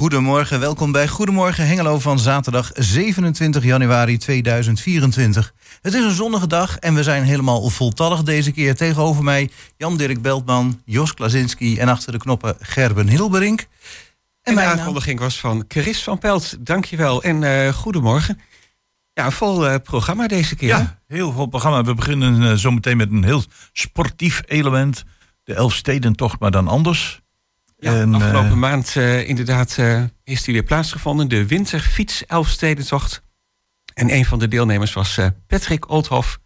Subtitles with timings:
[0.00, 0.60] en goedemorgen.
[0.60, 5.54] Welkom bij Goedemorgen Hengelo van zaterdag 27 januari 2024.
[5.82, 8.74] Het is een zonnige dag en we zijn helemaal voltallig deze keer.
[8.74, 13.66] Tegenover mij Jan-Dirk Beltman, Jos Klasinski en achter de knoppen Gerben Hilberink.
[14.42, 16.66] En, de aankondiging was van Chris van Pelt.
[16.66, 18.40] Dankjewel en uh, goedemorgen.
[19.12, 20.68] Ja, vol uh, programma deze keer.
[20.68, 21.84] Ja, heel vol programma.
[21.84, 25.04] We beginnen uh, zometeen met een heel sportief element.
[25.44, 27.20] De Elfstedentocht, maar dan anders.
[27.80, 28.94] Ja, en, afgelopen maand
[29.24, 29.78] inderdaad
[30.24, 31.28] is die weer plaatsgevonden.
[31.28, 33.22] De winterfiets Elfstedentocht.
[33.94, 36.38] En een van de deelnemers was Patrick Oldhoff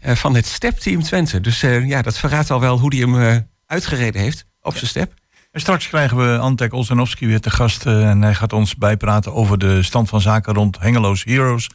[0.00, 1.40] van het Step-team Twente.
[1.40, 5.14] Dus ja, dat verraadt al wel hoe hij hem uitgereden heeft op zijn step.
[5.50, 7.86] En straks krijgen we Antek Olsenowski weer te gast.
[7.86, 11.70] en hij gaat ons bijpraten over de stand van zaken rond Hengelo's Heroes.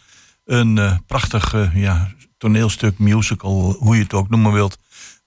[0.46, 4.78] Een uh, prachtig uh, ja, toneelstuk, musical, hoe je het ook noemen wilt.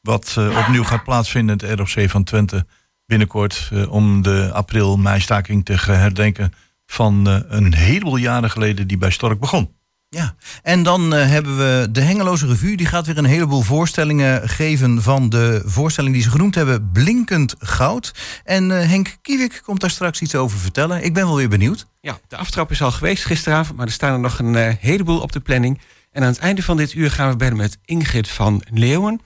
[0.01, 2.67] Wat opnieuw gaat plaatsvinden in het ROC van Twente
[3.09, 3.70] binnenkort.
[3.89, 6.53] om de april-meistaking te herdenken
[6.87, 9.77] van een heleboel jaren geleden die bij Stork begon.
[10.11, 12.77] Ja, en dan uh, hebben we de Hengeloze Revue.
[12.77, 17.55] Die gaat weer een heleboel voorstellingen geven van de voorstelling die ze genoemd hebben, Blinkend
[17.59, 18.14] Goud.
[18.45, 21.05] En uh, Henk Kiewik komt daar straks iets over vertellen.
[21.05, 21.86] Ik ben wel weer benieuwd.
[22.01, 25.20] Ja, de aftrap is al geweest gisteravond, maar er staan er nog een uh, heleboel
[25.20, 25.81] op de planning.
[26.11, 29.20] En aan het einde van dit uur gaan we bellen met Ingrid van Leeuwen.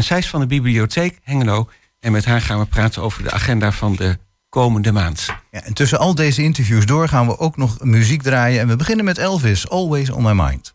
[0.00, 1.68] zij is van de bibliotheek Hengelo.
[2.06, 4.18] En met haar gaan we praten over de agenda van de
[4.48, 5.26] komende maand.
[5.50, 8.60] Ja, en tussen al deze interviews door gaan we ook nog muziek draaien.
[8.60, 10.74] En we beginnen met Elvis, Always on My Mind.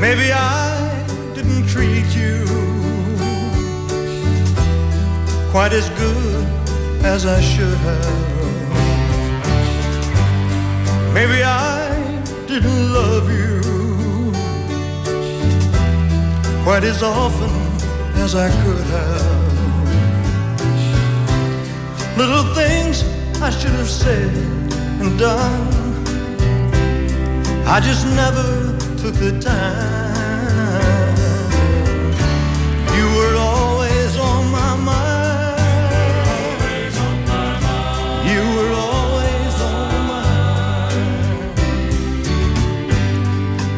[0.00, 0.74] Maybe I
[1.34, 2.44] didn't treat you
[5.50, 6.46] quite as good
[7.04, 8.24] as I should have.
[11.12, 11.95] Maybe I
[12.60, 13.60] didn't love you
[16.64, 17.50] quite as often
[18.24, 19.46] as I could have.
[22.16, 23.04] Little things
[23.42, 24.30] I should have said
[25.02, 25.68] and done.
[27.66, 28.46] I just never
[29.02, 30.05] took the time.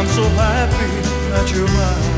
[0.00, 0.90] I'm so happy
[1.30, 2.10] that you're mine.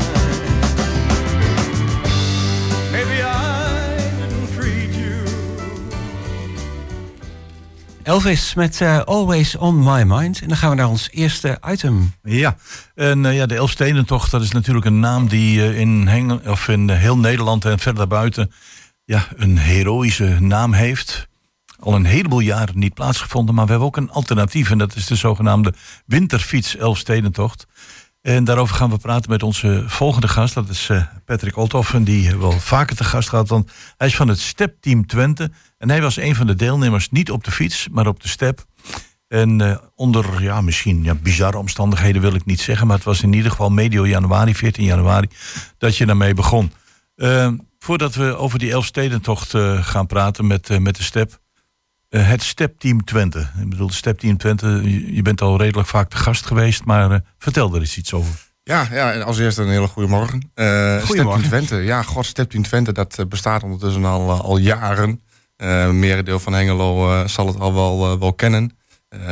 [2.91, 5.23] Maybe I didn't treat you.
[8.03, 10.41] Elvis met eh, Always On My Mind.
[10.41, 12.13] En dan gaan we naar ons eerste item.
[12.21, 12.55] Ja,
[12.95, 16.67] en eh, ja, de Elfstedentocht, dat is natuurlijk een naam die eh, in, Hengel, of
[16.67, 18.51] in heel Nederland en verder daarbuiten
[19.05, 21.27] ja, een heroïsche naam heeft.
[21.83, 24.71] Al een heleboel jaren niet plaatsgevonden, maar we hebben ook een alternatief.
[24.71, 25.73] En dat is de zogenaamde
[26.05, 27.65] Winterfiets Elfstedentocht.
[28.21, 30.53] En daarover gaan we praten met onze volgende gast.
[30.53, 33.49] Dat is eh, Patrick Olthoffen, die we wel vaker te gast gehad.
[33.49, 35.51] Want hij is van het Step-team Twente.
[35.77, 38.65] En hij was een van de deelnemers, niet op de fiets, maar op de step.
[39.27, 42.87] En eh, onder, ja, misschien ja, bizarre omstandigheden wil ik niet zeggen.
[42.87, 45.27] Maar het was in ieder geval medio januari, 14 januari,
[45.77, 46.71] dat je daarmee begon.
[47.15, 51.41] Eh, voordat we over die Elfstedentocht eh gaan praten met, eh, met de step.
[52.13, 53.39] Eh, het Step-team Twente.
[53.39, 54.81] Ik bedoel, Step-team Twente,
[55.13, 56.85] je, bent al redelijk vaak te gast geweest.
[56.85, 58.51] Maar eh, vertel er eens iets over.
[58.63, 60.51] Ja, ja, en als eerste een hele goede morgen.
[60.55, 61.43] Uh, Goedemorgen.
[61.43, 61.75] Twente.
[61.75, 65.21] Ja, god, Stepteam Twente, dat bestaat ondertussen al, al jaren.
[65.91, 68.77] Merendeel van Hengelo zal het al wel, wel kennen.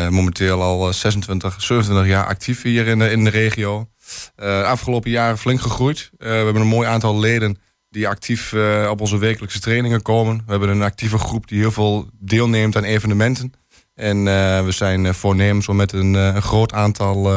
[0.09, 3.89] Momenteel al eh, 26, 27 jaar actief hier in de, in de regio.
[4.35, 6.11] Eh afgelopen jaren flink gegroeid.
[6.17, 7.57] We hebben een mooi aantal leden
[7.91, 10.37] die actief eh, op onze wekelijkse trainingen komen.
[10.45, 13.53] We hebben een actieve groep die heel veel deelneemt aan evenementen.
[13.95, 17.31] En eh, we zijn eh, voornemens om met een, groot aantal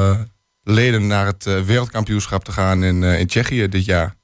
[0.63, 4.15] leden naar het wereldkampioenschap te gaan in, in Tsjechië dit jaar.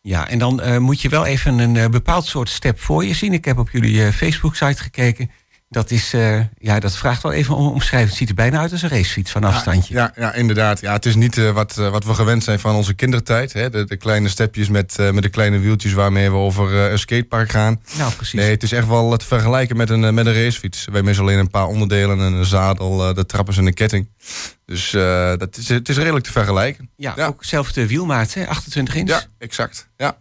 [0.00, 3.32] Ja, en dan moet je wel even een bepaald soort step voor je zien.
[3.32, 5.30] Ik heb op jullie Facebook-site gekeken.
[5.72, 8.08] Dat, is, eh, ja, dat vraagt wel even om omschrijven.
[8.08, 9.94] Het ziet er bijna uit als een racefiets van afstandje.
[9.94, 10.80] Ja, ja, inderdaad.
[10.80, 13.52] Ja, het is niet eh, wat, eh, wat we gewend zijn van onze kindertijd.
[13.52, 13.70] Hè?
[13.70, 17.80] De, de kleine stepjes met, met de kleine wieltjes waarmee we over een skatepark gaan.
[17.98, 18.40] Nou, precies.
[18.40, 20.86] Nee, het is echt wel te vergelijken met een, met een racefiets.
[20.92, 24.08] Wij missen alleen een paar onderdelen, en een zadel, de trappers en de ketting.
[24.66, 24.90] Dus
[25.38, 26.90] dat is, het is redelijk te vergelijken.
[26.96, 27.26] ja, ja.
[27.26, 28.46] ook zelfde wielmaat, hè?
[28.46, 29.08] 28 inch.
[29.08, 29.88] Ja, exact.
[29.96, 30.16] Ja.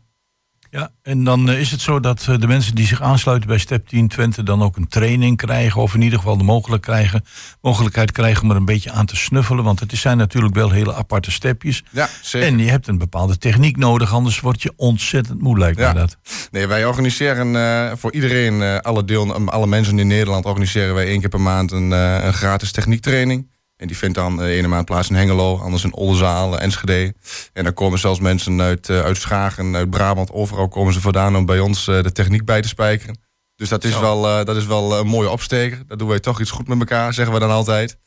[0.71, 3.57] Ja, en dan eh, is het zo dat eh, de mensen die zich aansluiten bij
[3.57, 5.81] Step 10 Twente dan ook een training krijgen.
[5.81, 7.23] Of in ieder geval de mogelijk krijgen,
[7.61, 9.63] mogelijkheid krijgen om er een beetje aan te snuffelen.
[9.63, 11.83] Want het zijn natuurlijk wel hele aparte stepjes.
[11.89, 12.47] Ja, zeker.
[12.47, 15.91] En je hebt een bepaalde techniek nodig, anders word je ontzettend moe, lijkt Ja.
[15.93, 16.17] mij dat.
[16.51, 21.19] Nee, wij organiseren eh, voor iedereen, alle, deel, alle mensen in Nederland, organiseren wij één
[21.19, 23.50] keer per maand een, een gratis techniektraining.
[23.81, 27.13] En die vindt dan de ene maand plaats in Hengelo, anders in Oldenzaal, eh, Enschede.
[27.53, 31.35] En dan komen zelfs mensen uit, eh, uit Schagen, uit Brabant, overal komen ze vandaan
[31.35, 33.19] om bij ons eh, de techniek bij te spijkeren.
[33.55, 35.83] Dus dat is, wel, eh, dat is wel een mooie opsteker.
[35.87, 37.97] Dat doen wij toch iets goed met elkaar, zeggen we dan altijd.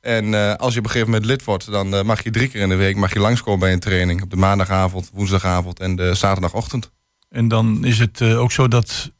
[0.00, 2.48] En eh, als je op een gegeven moment lid wordt, dan eh, mag je drie
[2.48, 4.22] keer in de week mag je langskomen bij een training.
[4.22, 6.90] Op de maandagavond, woensdagavond en de zaterdagochtend.
[7.28, 9.10] En dan is het eh, ook zo dat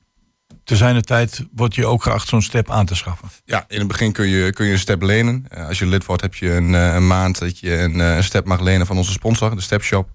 [0.69, 3.29] te zijner tijd wordt je ook geacht zo'n step aan te schaffen.
[3.45, 5.45] Ja, in het begin kun je, kun je een step lenen.
[5.49, 8.17] Eh, als je lid wordt, heb je een, eh, een maand dat je een, eh,
[8.17, 10.09] een step mag lenen van onze sponsor, de Stepshop.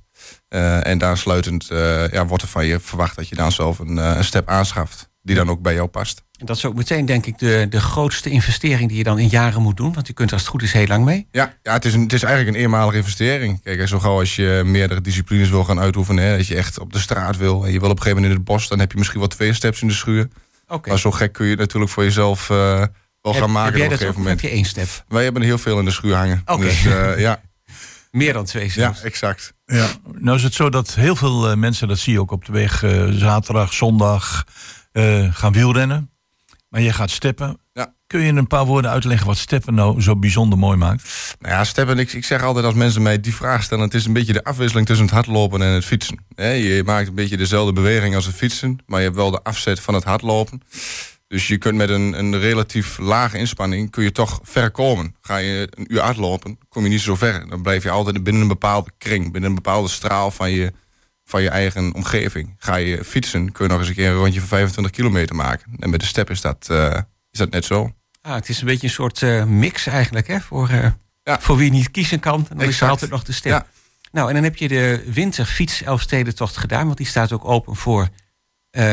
[0.47, 1.67] Eh en daar sluitend
[2.11, 5.09] ja, wordt er van je verwacht dat je dan zelf een, een step aanschaft.
[5.25, 6.23] Die dan ook bij jou past.
[6.39, 9.27] En dat is ook meteen, denk ik, de, de grootste investering die je dan in
[9.27, 9.93] jaren moet doen.
[9.93, 11.27] Want je kunt er als het goed is heel lang mee.
[11.31, 13.61] Ja, ja het, is een, het is eigenlijk een eenmalige investering.
[13.63, 16.93] Kijk, zo gauw als je meerdere disciplines wil gaan uitoefenen, hè, dat je echt op
[16.93, 18.91] de straat wil en je wil op een gegeven moment in het bos, dan heb
[18.91, 20.27] je misschien wel twee steps in de schuur.
[20.67, 20.89] Oké.
[20.89, 22.87] Maar zo gek kun je het natuurlijk voor jezelf eh, wel
[23.33, 24.41] Heb- gaan maken heb jij op een dat gegeven moment.
[24.41, 25.05] heb je één step?
[25.07, 26.41] Wij hebben er heel veel in de schuur hangen.
[26.45, 26.61] Oké.
[26.61, 27.41] Dus eh, ja,
[28.11, 29.01] Meer dan twee ja, zelfs.
[29.01, 29.53] exact.
[29.65, 29.87] Ja.
[30.17, 32.51] Nou is het zo dat heel veel eh, mensen, dat zie je ook op de
[32.51, 34.43] weg, zaterdag, zondag,
[34.93, 36.09] eh, gaan wielrennen.
[36.69, 37.59] Maar je gaat steppen.
[37.73, 37.93] Ja.
[38.07, 41.35] Kun je in een paar woorden uitleggen wat steppen nou zo bijzonder mooi maakt?
[41.39, 43.83] Nou ja, Steppen, ik, ik zeg altijd als mensen mij die vraag stellen...
[43.83, 46.19] het is een beetje de afwisseling tussen het hardlopen en het fietsen.
[46.35, 48.79] Je maakt een beetje dezelfde beweging als het fietsen...
[48.85, 50.61] maar je hebt wel de afzet van het hardlopen.
[51.27, 53.91] Dus je kunt met een, een relatief lage inspanning...
[53.91, 55.15] kun je toch ver komen.
[55.21, 57.49] Ga je een uur hardlopen, kom je niet zo ver.
[57.49, 59.31] Dan blijf je altijd binnen een bepaalde kring...
[59.31, 60.73] binnen een bepaalde straal van je,
[61.33, 62.55] van je eigen omgeving.
[62.57, 65.71] Ga je fietsen, kun je nog eens een keer een rondje van 25 kilometer maken.
[65.79, 66.99] En met de step is dat, eh,
[67.31, 67.93] is dat net zo.
[68.21, 70.39] Ah, het is een beetje een soort eh, mix eigenlijk, hè?
[70.39, 70.87] Voor, eh,
[71.23, 71.39] Ja.
[71.39, 72.47] voor wie niet kiezen kan.
[72.49, 73.51] En dan is er altijd nog de step.
[73.51, 73.65] Ja.
[74.11, 76.85] Nou, en dan heb je de winterfiets Elfstedentocht gedaan.
[76.85, 78.09] Want die staat ook open voor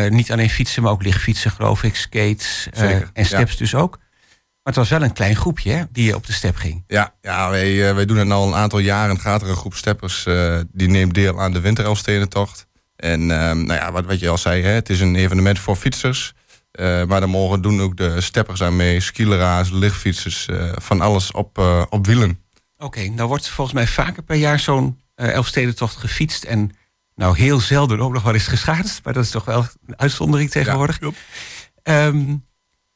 [0.09, 1.97] niet alleen fietsen, maar ook lichtfietsen, geloof ik.
[1.97, 3.99] Skates Zeker, en steps dus ook.
[4.62, 6.85] Maar het was wel een klein groepje hè, die op de step ging.
[6.87, 9.21] Ja, ja wij, eh, wij doen het al een aantal jaren.
[9.21, 12.67] Gaat er een groep steppers eh, die neemt deel aan de Winterelfstedentocht.
[12.97, 15.76] En ehm, nou ja, wat, wat je al zei, hè, het is een evenement voor
[15.76, 16.35] fietsers.
[16.79, 22.07] Maar dan mogen doen ook de steppers aan mee, skileraars, lichtfietsers, van alles op, op
[22.07, 22.40] wielen.
[22.79, 26.45] Oké, nou wordt volgens mij vaker per jaar zo'n Elfstedentocht gefietst.
[26.45, 26.71] En
[27.14, 29.05] nou heel zelden ook nog wel eens geschaatst.
[29.05, 30.99] Maar dat is toch wel een uitzondering tegenwoordig.
[31.83, 32.37] Ehm,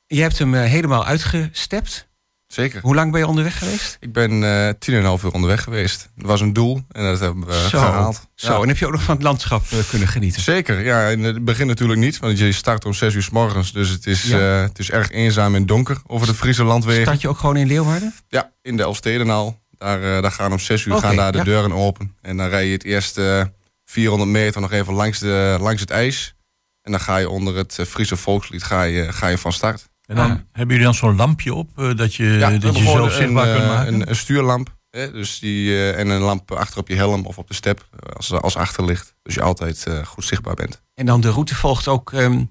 [0.07, 2.09] je hebt hem eh, helemaal uitgestept.
[2.47, 2.81] zeker.
[2.83, 3.97] Hoe lang ben je onderweg geweest?
[4.01, 6.09] Ik ben eh tien en een half uur onderweg geweest.
[6.17, 7.79] Dat was een doel en dat hebben we Zo.
[7.79, 8.27] gehaald.
[8.35, 8.63] Zo, Ja.
[8.63, 10.43] en heb je ook nog van het landschap eh, kunnen genieten?
[10.43, 11.09] Zeker, ja.
[11.09, 13.73] In het begin natuurlijk niet, want je start om zes uur s morgens.
[13.73, 14.39] Dus het is, Ja.
[14.57, 17.03] eh, het is erg eenzaam en donker over de Friese landwegen.
[17.03, 18.15] Start je ook gewoon in Leeuwarden?
[18.29, 19.63] Ja, in de Elfstedenal.
[19.79, 21.45] Daar, eh, daar gaan om zes uur gaan daar de ja.
[21.45, 22.17] deuren open.
[22.23, 23.47] En dan rij je het eerste eh,
[23.85, 26.35] 400 meter nog even langs, de, langs het ijs.
[26.83, 29.89] En dan ga je onder het eh, Friese volkslied ga je, ga je van start.
[30.07, 30.37] En dan Ah.
[30.53, 33.53] hebben jullie dan zo'n lampje op eh, dat je, Ja, dat je zelf zichtbaar een,
[33.55, 33.95] kunt eh, maken?
[33.95, 34.77] Een, een stuurlamp.
[34.91, 37.89] Hè, dus die, eh, en een lamp achter op je helm of op de step
[38.17, 39.15] als, als achterlicht.
[39.23, 40.83] Dus je altijd eh, goed zichtbaar bent.
[40.95, 42.45] En dan de route volgt ook ehm,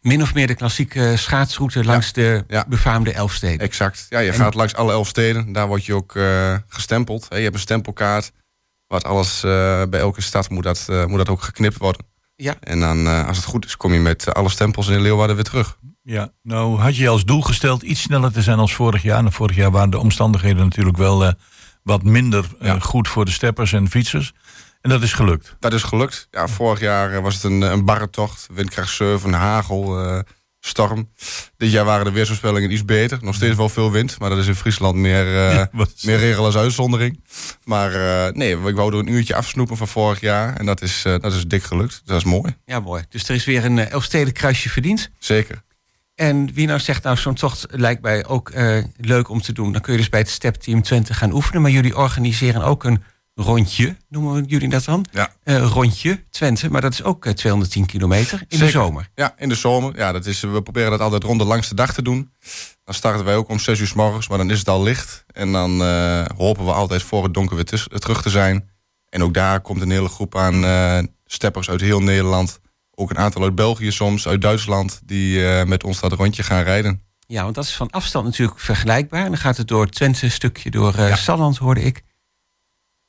[0.00, 2.64] min of meer de klassieke schaatsroute langs de ja.
[2.68, 3.58] befaamde Elfsteden.
[3.58, 4.06] Exact.
[4.08, 5.52] Ja, je En- gaat langs alle elf steden.
[5.52, 7.26] Daar word je ook eh, gestempeld.
[7.28, 8.32] Hè, je hebt een stempelkaart.
[8.86, 12.06] Wat alles eh, bij elke stad moet dat, eh, moet dat ook geknipt worden.
[12.36, 12.56] Ja.
[12.60, 15.44] En dan, eh, als het goed is, kom je met alle stempels in Leeuwarden weer
[15.44, 15.78] terug.
[16.08, 19.18] Ja, nou had je als doel gesteld iets sneller te zijn als vorig jaar.
[19.24, 21.32] En vorig jaar waren de omstandigheden natuurlijk wel eh,
[21.82, 22.78] wat minder eh, Ja.
[22.78, 24.32] goed voor de steppers en fietsers.
[24.80, 25.56] En dat is gelukt.
[25.60, 26.28] Dat is gelukt.
[26.30, 28.46] Ja, vorig jaar eh, was het een, een barre tocht.
[28.52, 30.18] Windkracht 7, hagel, eh,
[30.60, 31.08] storm.
[31.56, 33.18] Dit jaar waren de weersvoorspellingen iets beter.
[33.20, 36.18] Nog steeds wel veel wind, maar dat is in Friesland meer, eh, Ja, wat- meer
[36.18, 37.20] regel als uitzondering.
[37.64, 37.92] Maar
[38.26, 40.56] eh, nee, ik wou er een uurtje afsnoepen van vorig jaar.
[40.56, 42.02] En dat is, eh, dat is dik gelukt.
[42.04, 42.56] Dat is mooi.
[42.64, 43.04] Ja, mooi.
[43.08, 45.10] Dus er is weer een uh, Elfsteden kruisje verdiend.
[45.18, 45.64] Zeker.
[46.16, 49.72] En wie nou zegt, nou zo'n tocht lijkt mij ook eh, leuk om te doen.
[49.72, 51.62] Dan kun je dus bij het Step Team Twente gaan oefenen.
[51.62, 53.02] Maar jullie organiseren ook een
[53.34, 55.06] rondje, noemen jullie dat dan?
[55.12, 55.32] Ja.
[55.42, 59.10] Eh, rondje Twente, maar dat is ook eh, 210 kilometer in de zomer.
[59.14, 59.96] Ja, in de zomer.
[59.96, 62.30] Ja, dat is, we proberen dat altijd rond de langste dag te doen.
[62.84, 65.24] Dan starten wij ook om 6 uur s morgens, maar dan is het al licht.
[65.26, 67.64] En dan eh, hopen we altijd voor het donker weer
[68.00, 68.70] terug te zijn.
[69.08, 72.60] En ook daar komt een hele groep aan eh, steppers uit heel Nederland.
[72.98, 76.62] Ook een aantal uit België soms, uit Duitsland, die eh, met ons dat rondje gaan
[76.62, 77.00] rijden.
[77.26, 79.20] Ja, want dat is van afstand natuurlijk vergelijkbaar.
[79.24, 81.16] En dan gaat het door Twente stukje, door Ja.
[81.16, 82.02] Salland hoorde ik.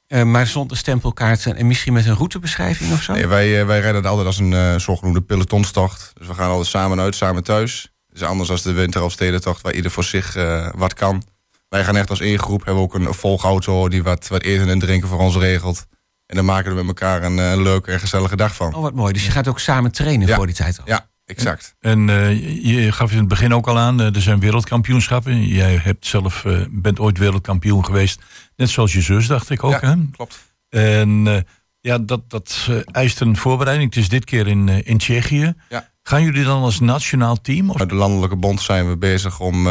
[0.07, 3.13] Eh, maar zonder stempelkaarten en misschien met een routebeschrijving of zo?
[3.13, 6.11] Nee, wij, wij rijden het altijd als een eh, zogenoemde pelotonstocht.
[6.17, 7.91] Dus we gaan altijd samen uit, samen thuis.
[8.07, 10.33] Dus anders als de winter- of stedentocht, waar ieder voor zich
[10.75, 11.23] wat kan.
[11.69, 12.65] Wij gaan echt als één groep.
[12.65, 15.85] Hebben we ook een volgauto die wat, wat eten en drinken voor ons regelt.
[16.27, 18.73] En dan maken we met elkaar een, eh, een leuke en gezellige dag van.
[18.75, 19.13] Oh, wat mooi.
[19.13, 20.35] Dus je gaat ook samen trainen Ja.
[20.35, 20.83] voor die tijd al.
[20.87, 21.75] Ja, exact.
[21.79, 22.29] En eh,
[22.65, 25.45] je- je gaf in het begin ook al aan, eh, er zijn wereldkampioenschappen.
[25.47, 28.21] Jij hebt zelf, bent ooit wereldkampioen geweest.
[28.55, 29.71] Net zoals je zus, dacht ik ook.
[29.81, 29.95] Ja, Hè?
[30.11, 30.39] klopt.
[30.69, 31.45] En
[31.81, 33.89] ja, dat, dat eist een voorbereiding.
[33.93, 35.53] Het is dit keer in, in Tsjechië.
[35.69, 35.89] Ja.
[36.03, 37.69] Gaan jullie dan als nationaal team?
[37.69, 37.75] Of?
[37.77, 39.67] De Landelijke Bond zijn we bezig om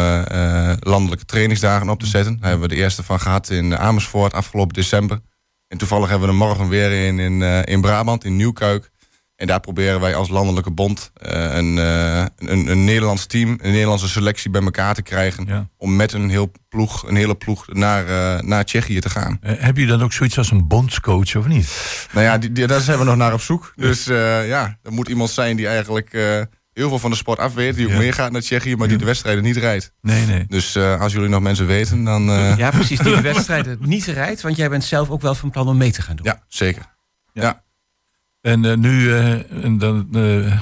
[0.81, 2.39] landelijke trainingsdagen op te zetten.
[2.41, 5.21] Daar hebben we de eerste van gehad in Amersfoort afgelopen december.
[5.69, 8.91] En toevallig hebben we er morgen weer in, in, eh, in Brabant, in Nieuwkuik.
[9.37, 13.71] En daar proberen wij als Landelijke Bond eh, een, eh, een, een Nederlands team, een
[13.73, 15.45] Nederlandse selectie bij elkaar te krijgen.
[15.47, 15.69] Ja.
[15.77, 18.05] Om met een, heel ploeg, een hele ploeg naar,
[18.45, 19.39] naar Tsjechië te gaan.
[19.41, 21.69] Heb je dan ook zoiets als een bondscoach of niet?
[22.13, 23.73] Nou ja, die, die- daar zijn we nog naar op zoek.
[23.77, 26.11] Dus ja, er moet iemand zijn die eigenlijk
[26.76, 27.75] heel veel van de sport af weet.
[27.75, 27.99] Die ook Ja.
[27.99, 29.92] meegaat naar Tsjechië, maar die de wedstrijden niet rijdt.
[30.02, 30.45] Nee, nee.
[30.49, 32.28] Dus eh, als jullie nog mensen weten, dan...
[32.30, 32.99] eh, Ja, precies.
[32.99, 34.40] Die de wedstrijden niet rijdt.
[34.40, 36.26] Want jij bent zelf ook wel van plan om mee te gaan doen.
[36.26, 36.83] ja, zeker.
[37.33, 37.64] Ja.
[38.40, 39.14] En eh, nu
[39.62, 40.09] en dan,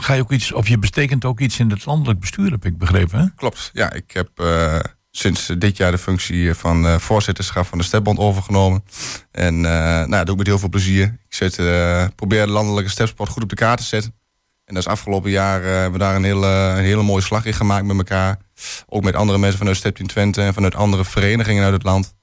[0.00, 2.78] ga je ook iets, of je betekent ook iets in het landelijk bestuur, heb ik
[2.78, 3.18] begrepen.
[3.21, 3.26] Hè?
[3.37, 3.71] klopt.
[3.73, 4.28] Ja, ik heb
[5.11, 8.85] sinds dit jaar de functie van voorzitterschap van de Stepbond overgenomen.
[9.30, 11.04] En nou, dat doe ik met heel veel plezier.
[11.28, 11.56] Ik zet,
[12.14, 14.14] probeer de landelijke stepsport goed op de kaart te zetten.
[14.64, 17.44] En dat is afgelopen jaar eh, hebben we daar een hele, een hele mooie slag
[17.44, 18.38] in gemaakt met elkaar.
[18.87, 22.14] Ook met andere mensen vanuit Step Team Twente en vanuit andere verenigingen uit het land.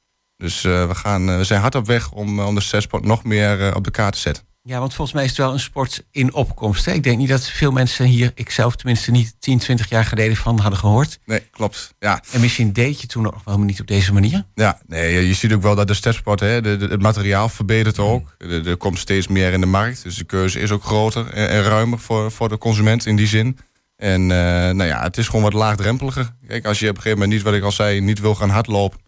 [0.42, 3.24] Dus eh, we, gaan, eh, we zijn hard op weg om, eh, de stepsport nog
[3.24, 4.44] meer eh, op de kaart te zetten.
[4.64, 6.86] Ja, want volgens mij is het wel een sport in opkomst.
[6.86, 6.92] Hè?
[6.92, 10.36] Ik denk niet dat veel mensen hier, ik zelf tenminste niet 10, 20 jaar geleden
[10.36, 11.20] van hadden gehoord.
[11.26, 11.94] Nee, klopt.
[12.00, 14.46] Ja, En misschien deed je toen nog wel niet op deze manier.
[14.56, 18.00] Ja, nee, je- ziet ook wel dat de stepsport, hè, de, de- het materiaal verbetert
[18.00, 18.36] ook.
[18.38, 21.50] Er, er komt steeds meer in de markt, dus de keuze is ook groter en,
[21.50, 23.58] en ruimer voor, voor de consument in die zin.
[23.96, 24.38] En eh,
[24.74, 26.34] nou ja, het is gewoon wat laagdrempeliger.
[26.48, 28.50] Kijk, als je op een gegeven moment niet, wat ik al zei, niet wil gaan
[28.50, 29.00] hardlopen,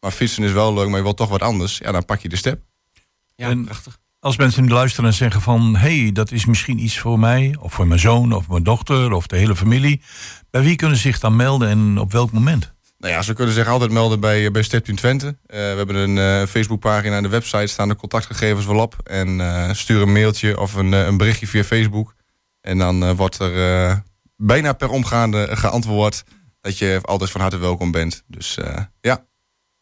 [0.00, 2.28] maar fietsen is wel leuk, maar je wilt toch wat anders, ja, dan pak je
[2.28, 2.60] de step.
[3.36, 4.00] Ja, En- prachtig.
[4.22, 5.76] Als mensen luisteren en zeggen van...
[5.76, 9.12] hé, hey, dat is misschien iets voor mij, of voor mijn zoon, of mijn dochter,
[9.12, 10.02] of de hele familie.
[10.50, 12.72] Bij wie kunnen ze zich dan melden en op welk moment?
[12.98, 15.26] Nou ja, ze kunnen zich altijd melden bij, bij Step Team Twente.
[15.26, 18.96] Eh, we hebben een eh, Facebookpagina en de website staan de contactgegevens wel op.
[19.04, 22.14] En eh, stuur een mailtje of een, eh, een berichtje via Facebook.
[22.60, 23.96] En dan eh, wordt er eh,
[24.36, 26.24] bijna per omgaande geantwoord
[26.60, 28.22] dat je altijd van harte welkom bent.
[28.26, 29.26] Dus eh, ja,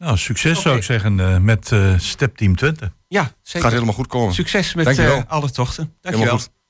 [0.01, 2.91] Nou, succes zou ik zeggen eh, met eh Step Team Twente.
[3.07, 3.61] Ja, het zeker.
[3.61, 4.33] gaat helemaal goed komen.
[4.33, 5.95] Succes met eh, alle tochten.
[6.01, 6.60] Helemaal Dankjewel.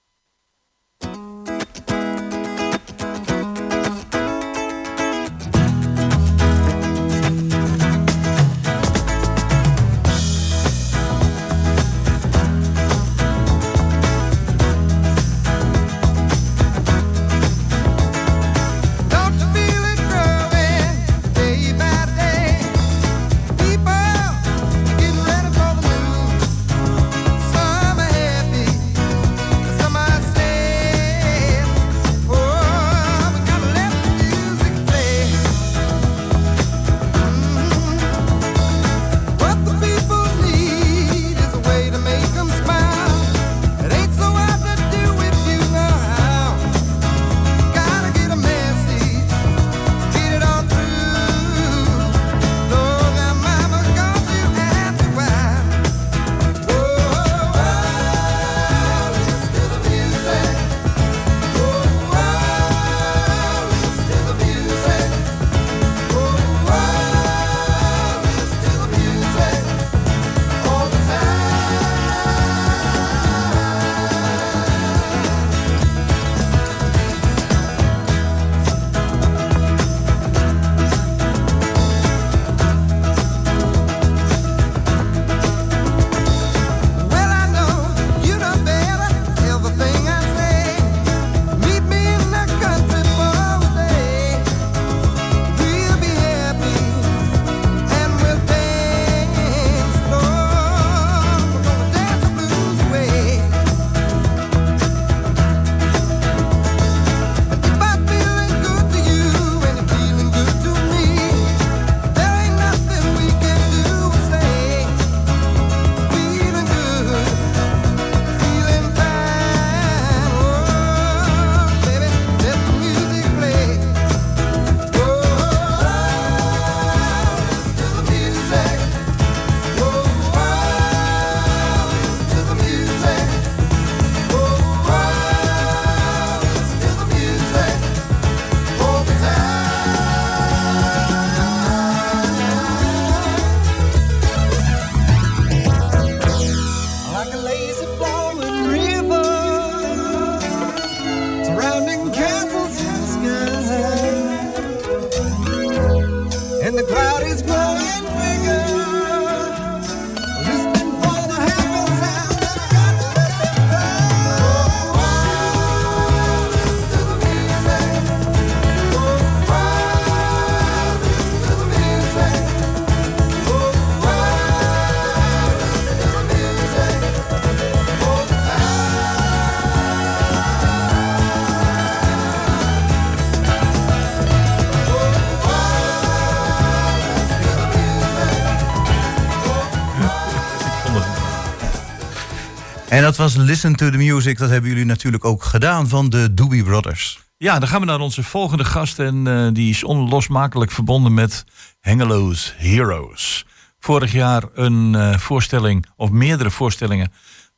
[192.92, 194.38] En dat was Listen to the Music.
[194.38, 197.20] Dat hebben jullie natuurlijk ook gedaan van de Doobie Brothers.
[197.38, 199.00] Ja, dan gaan we naar onze volgende gast.
[199.00, 201.44] En eh, die is onlosmakelijk verbonden met
[201.80, 203.46] Hengelo's Heroes.
[203.80, 207.12] Vorig jaar een eh, voorstelling, of meerdere voorstellingen.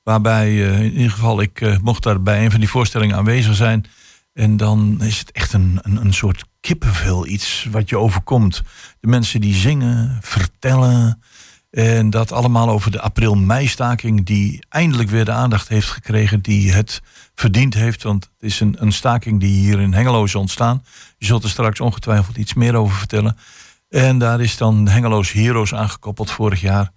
[0.03, 3.85] Waarbij eh, in ieder geval ik mocht daar bij een van die voorstellingen aanwezig zijn.
[4.33, 8.61] En dan is het echt een, een, een soort kippenvel, iets wat je overkomt.
[8.99, 11.21] De mensen die zingen, vertellen.
[11.73, 17.01] En dat allemaal over de april-mei-staking, die eindelijk weer de aandacht heeft gekregen die het
[17.35, 18.03] verdiend heeft.
[18.03, 20.85] Want het is een, een staking die hier in Hengelo is ontstaan.
[21.17, 23.37] Je zult er straks ongetwijfeld iets meer over vertellen.
[23.89, 26.91] En daar is dan Hengelo's Heroes aangekoppeld vorig jaar.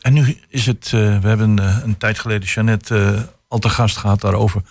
[0.00, 3.68] En nu is het, uh, we hebben uh, een tijd geleden Jeannette uh, al te
[3.68, 4.62] gast gehad daarover.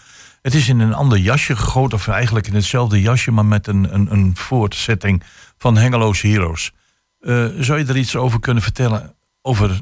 [0.42, 3.94] Het is in een ander jasje gegoten, of eigenlijk in hetzelfde jasje, maar met een,
[3.94, 5.24] een, een voortzetting
[5.58, 6.72] van Hengelo's Heroes.
[7.60, 9.16] zou je er iets over kunnen vertellen?
[9.46, 9.82] Over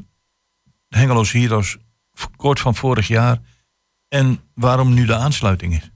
[0.88, 1.76] Hengelo's Heroes,
[2.36, 3.40] kort van vorig jaar.
[4.08, 5.90] En waarom nu de aansluiting is?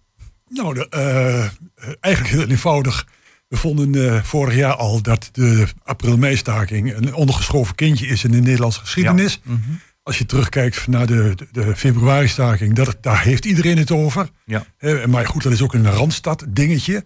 [0.48, 3.06] Nou, de, uh, eigenlijk heel eenvoudig.
[3.48, 8.40] We vonden uh, vorig jaar al dat de april-mei-staking een ondergeschoven kindje is in de
[8.40, 9.40] Nederlandse geschiedenis.
[9.44, 9.50] Ja.
[9.50, 9.80] Mm -hmm.
[10.02, 14.28] Als je terugkijkt naar de, de, de februari-staking, dat, daar heeft iedereen het over.
[14.44, 14.66] Ja.
[14.78, 17.04] Uh, maar goed, dat is ook een Randstad dingetje.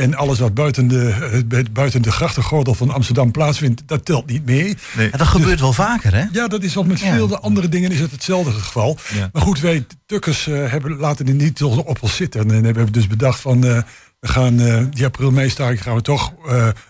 [0.00, 4.76] En alles wat buiten de, buiten de grachtengordel van Amsterdam plaatsvindt, dat telt niet mee.
[4.96, 5.10] Nee.
[5.10, 6.24] dat gebeurt wel vaker, hè?
[6.32, 7.14] Ja, dat is wat met ja.
[7.14, 8.98] veel andere dingen is het hetzelfde geval.
[9.14, 9.30] Ja.
[9.32, 12.50] Maar goed, wij tukkers uh, hebben, laten het niet op ons zitten.
[12.50, 13.82] En hebben dus bedacht van, uh,
[14.20, 16.32] we gaan uh, die april meestaking gaan we toch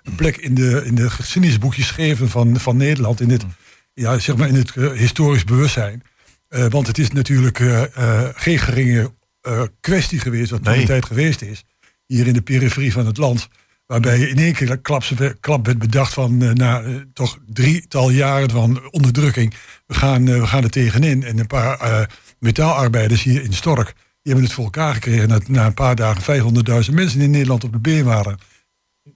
[0.02, 3.20] een plek in de, in de geschiedenisboekjes geven van, van Nederland.
[3.20, 3.44] In het,
[3.94, 6.02] ja, zeg maar in het historisch bewustzijn.
[6.48, 7.58] want het is natuurlijk
[8.34, 9.12] geen geringe
[9.80, 10.72] kwestie geweest wat nee.
[10.72, 11.64] toen de tijd geweest is
[12.16, 13.48] hier in de periferie van het land.
[13.86, 15.04] Waarbij in één keer klap,
[15.40, 19.54] klap werd bedacht van uh, na uh, toch drietal jaren van onderdrukking.
[19.86, 21.22] We gaan, uh, we gaan er tegenin.
[21.22, 23.94] En een paar metaalarbeiders hier in Stork.
[24.22, 26.42] Die hebben het voor elkaar gekregen dat na een paar dagen
[26.88, 28.38] 500.000 mensen in Nederland op de been waren.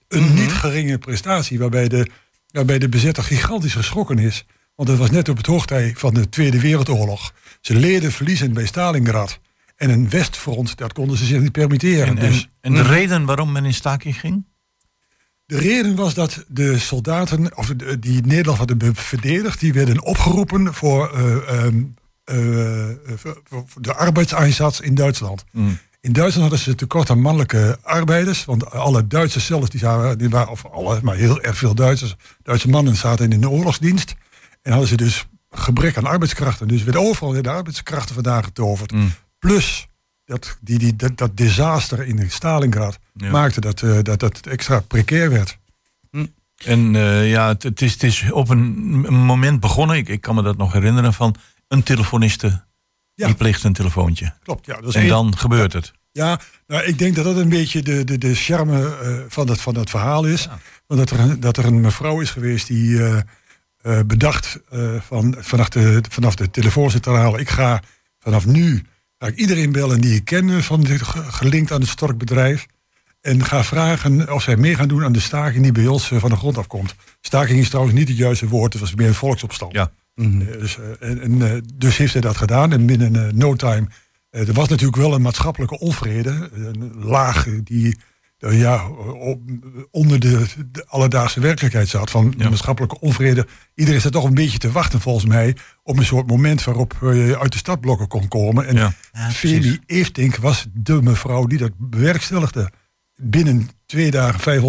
[0.07, 0.35] Een mm -hmm.
[0.35, 2.07] niet geringe prestatie waarbij de,
[2.51, 4.45] waarbij de bezetter gigantisch geschrokken is.
[4.75, 7.33] Want het was net op het hoogtij van de Tweede Wereldoorlog.
[7.61, 9.39] Ze leden verliezen bij Stalingrad.
[9.75, 12.07] En een Westfront, dat konden ze zich niet permitteren.
[12.07, 14.45] En, dus, en de reden waarom men in staking ging?
[15.45, 20.73] De reden was dat de soldaten of de, die Nederland hadden verdedigd, die werden opgeroepen
[20.73, 21.93] voor, uh, um,
[22.25, 22.89] uh,
[23.43, 25.43] voor de arbeidseinsatz in Duitsland.
[25.51, 25.77] Mm.
[26.01, 30.29] In Duitsland hadden ze tekort aan mannelijke arbeiders, want alle Duitsers zelf, die waren, die
[30.29, 34.15] waren of alle, maar heel erg veel Duitsers, Duitse mannen zaten in de oorlogsdienst.
[34.61, 36.67] En hadden ze dus gebrek aan arbeidskrachten.
[36.67, 38.91] Dus werden overal de arbeidskrachten vandaan getoverd.
[38.91, 39.11] Mm.
[39.45, 39.87] Plus
[40.25, 43.29] dat, die, die, dat, dat disaster in Stalingrad ja.
[43.29, 45.57] maakte dat, uh, dat dat extra precair werd.
[46.11, 46.25] Hm.
[46.57, 48.75] En uh, ja, het, het, is, het is op een,
[49.11, 51.35] moment begonnen, ik, ik kan me dat nog herinneren, van
[51.67, 52.63] een telefoniste
[53.13, 53.25] ja.
[53.25, 54.33] die plicht een telefoontje.
[54.43, 54.79] Klopt, ja.
[54.79, 55.93] en dan gebeurt het.
[56.11, 59.61] Ja, nou, ik denk dat dat een beetje de, de, de charme uh, van, dat,
[59.61, 60.47] van dat verhaal is.
[60.87, 62.99] Want dat er, dat er een mevrouw is geweest die
[64.05, 64.59] bedacht
[64.99, 67.81] van, vanaf, de, vanaf de telefooncentrale, ik ga
[68.19, 68.83] vanaf nu
[69.27, 72.65] ik iedereen bellen die ik ken van dit, gelinkt aan het Storkbedrijf.
[73.21, 76.29] En ga vragen of zij mee gaan doen aan de staking die bij ons van
[76.29, 76.95] de grond afkomt.
[77.21, 79.73] Staking is trouwens niet het juiste woord, het was meer een volksopstand.
[79.73, 79.91] Ja.
[80.15, 80.45] Mm -hmm.
[80.59, 83.87] dus, en, en, dus heeft zij dat gedaan en binnen no time.
[84.29, 87.97] er was natuurlijk wel een maatschappelijke onvrede, een laag die
[88.51, 88.89] ja,
[89.91, 92.11] onder de, de, alledaagse werkelijkheid zat.
[92.11, 92.49] Van ja.
[92.49, 93.47] maatschappelijke onvrede.
[93.75, 97.37] Iedereen zat toch een beetje te wachten, volgens mij, op een soort moment waarop je
[97.39, 98.67] uit de stadblokken kon komen.
[98.67, 98.93] En ja.
[99.31, 102.71] Feli Eeftink was de mevrouw die dat bewerkstelligde.
[103.15, 104.61] Binnen twee dagen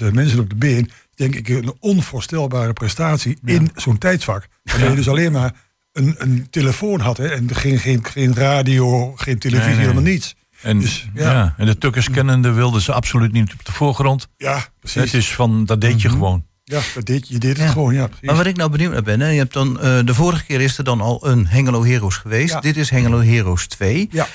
[0.00, 0.90] 500.000 mensen op de been.
[1.14, 4.46] Denk ik een onvoorstelbare prestatie in zo'n tijdsvak.
[4.62, 5.54] Waarbij je dus alleen maar
[5.92, 7.16] een, een telefoon had.
[7.16, 9.86] Hè, en geen, geen, geen radio, geen televisie, nee, nee.
[9.86, 10.36] helemaal niets.
[10.62, 11.32] En, dus, ja.
[11.32, 11.54] ja.
[11.56, 14.28] en de Tukkers kennende wilden ze absoluut niet op de voorgrond.
[14.36, 15.02] Ja, precies.
[15.02, 16.22] Het is van, dat deed je mm -hmm.
[16.22, 16.46] gewoon.
[16.68, 17.72] Ja, dat deed, je deed het ja.
[17.72, 18.06] gewoon, ja.
[18.06, 18.26] Precies.
[18.26, 20.60] Maar wat ik nou benieuwd naar ben, hè, je hebt dan, uh, de vorige keer
[20.60, 22.52] is er dan al een Hengelo Heroes geweest.
[22.52, 22.60] Ja.
[22.60, 24.08] Dit is Hengelo Heroes 2.
[24.10, 24.26] Ja.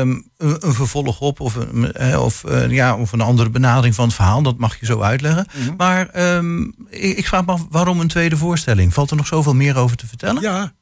[0.00, 4.04] Um, een, een, vervolg op of, een, of, uh, ja, of een andere benadering van
[4.04, 5.46] het verhaal, dat mag je zo uitleggen.
[5.52, 5.74] Mm -hmm.
[5.76, 8.94] Maar um, ik, ik, vraag me af, waarom een tweede voorstelling?
[8.94, 10.42] Valt er nog zoveel meer over te vertellen?
[10.42, 10.72] Ja,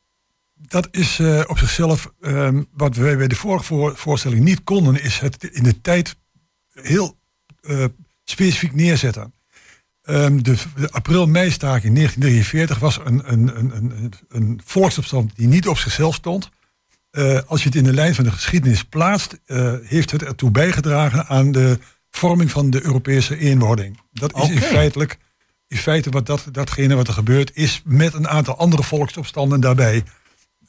[0.68, 5.02] dat is uh, op zichzelf um, wat wij bij de vorige voor, voorstelling niet konden,
[5.02, 6.16] is het in de tijd
[6.72, 7.18] heel
[7.62, 7.84] uh,
[8.24, 9.34] specifiek neerzetten.
[10.06, 15.78] Um, de, de april-mei-staking 1943 was een, een, een, een, een volksopstand die niet op
[15.78, 16.48] zichzelf stond.
[17.12, 19.38] Uh, als je het in de lijn van de geschiedenis plaatst,
[19.82, 21.78] heeft het ertoe bijgedragen aan de
[22.10, 24.00] vorming van de Europese eenwording.
[24.12, 24.54] Dat is okay.
[24.54, 25.18] in, feitelijk,
[25.68, 30.04] in feite wat dat, datgene wat er gebeurt, is met een aantal andere volksopstanden daarbij.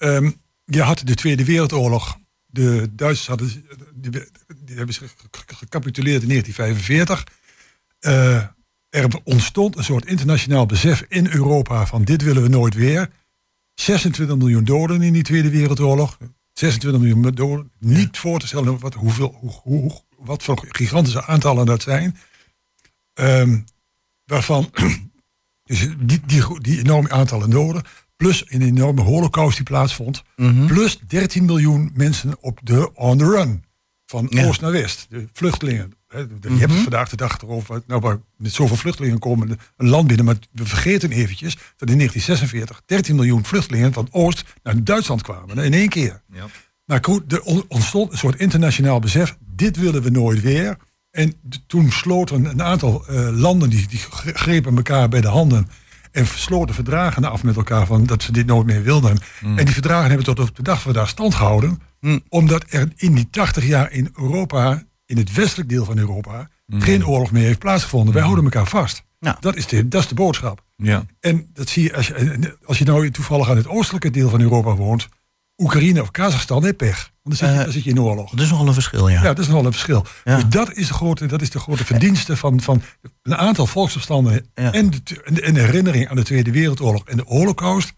[0.06, 2.18] Um, je had de Tweede Wereldoorlog.
[2.46, 4.12] De Duitsers hadden, die,
[4.56, 7.24] die hebben zich gecapituleerd in 1945.
[8.00, 8.36] Uh,
[8.90, 13.10] er ontstond een soort internationaal besef in Europa van dit willen we nooit weer.
[13.74, 16.18] 26 miljoen doden in die Tweede Wereldoorlog.
[16.54, 17.72] 26 miljoen doden.
[17.80, 22.18] Niet voor te stellen wat, hoeveel, hoe, hoe, wat voor gigantische aantallen dat zijn.
[23.14, 23.66] Um,
[24.26, 24.72] waarvan
[25.64, 27.84] dus die, die, die enorme aantallen doden.
[28.18, 30.24] Plus een enorme holocaust die plaatsvond.
[30.36, 33.64] Mm Plus 13 miljoen mensen op de on the run.
[34.06, 35.06] Van oost naar west.
[35.10, 35.94] De vluchtelingen.
[36.10, 36.82] Je hebt het mhm.
[36.82, 37.82] vandaag de dag erover.
[37.88, 40.26] Nou, waar met zoveel vluchtelingen komen een land binnen.
[40.26, 45.58] Maar we vergeten eventjes dat in 1946 13 miljoen vluchtelingen van oost naar Duitsland kwamen.
[45.58, 46.22] In één keer.
[46.32, 46.46] Ja.
[46.86, 49.38] Maar goed, er ontstond een soort internationaal besef.
[49.40, 50.78] Dit willen we nooit weer.
[51.12, 51.34] En
[51.68, 54.00] toen sloten een aantal uh, landen, die, die
[54.34, 55.70] grepen elkaar bij de handen.
[56.16, 59.18] En sloten verdragen af met elkaar van dat ze dit nooit meer wilden.
[59.42, 59.58] Mm.
[59.58, 61.82] En die verdragen hebben tot op de dag van vandaag stand gehouden.
[62.00, 62.24] Mm.
[62.30, 66.82] Omdat er in die 80 jaar in Europa, in het westelijk deel van Europa, mm.
[66.82, 68.14] geen oorlog meer heeft plaatsgevonden.
[68.14, 69.04] Wij houden elkaar vast.
[69.40, 70.64] Dat, is de, dat is de boodschap.
[70.76, 71.06] Ja.
[71.20, 74.42] En dat zie je als, je als je nou toevallig aan het oostelijke deel van
[74.42, 75.10] Europa woont.
[75.58, 77.12] Oekraïne of Kazachstan heeft pech.
[77.26, 78.32] Want dan zit, je, dan zit je in oorlog.
[78.32, 79.16] Dat is nogal een verschil, ja.
[79.16, 80.06] Ja, dat is nogal een verschil.
[80.24, 82.82] Dus dat is de grote, dat is de grote verdienste van, van
[83.24, 84.50] een aantal volksopstanden.
[84.54, 87.94] En, de, en de herinnering aan de Tweede Wereldoorlog en de Holocaust.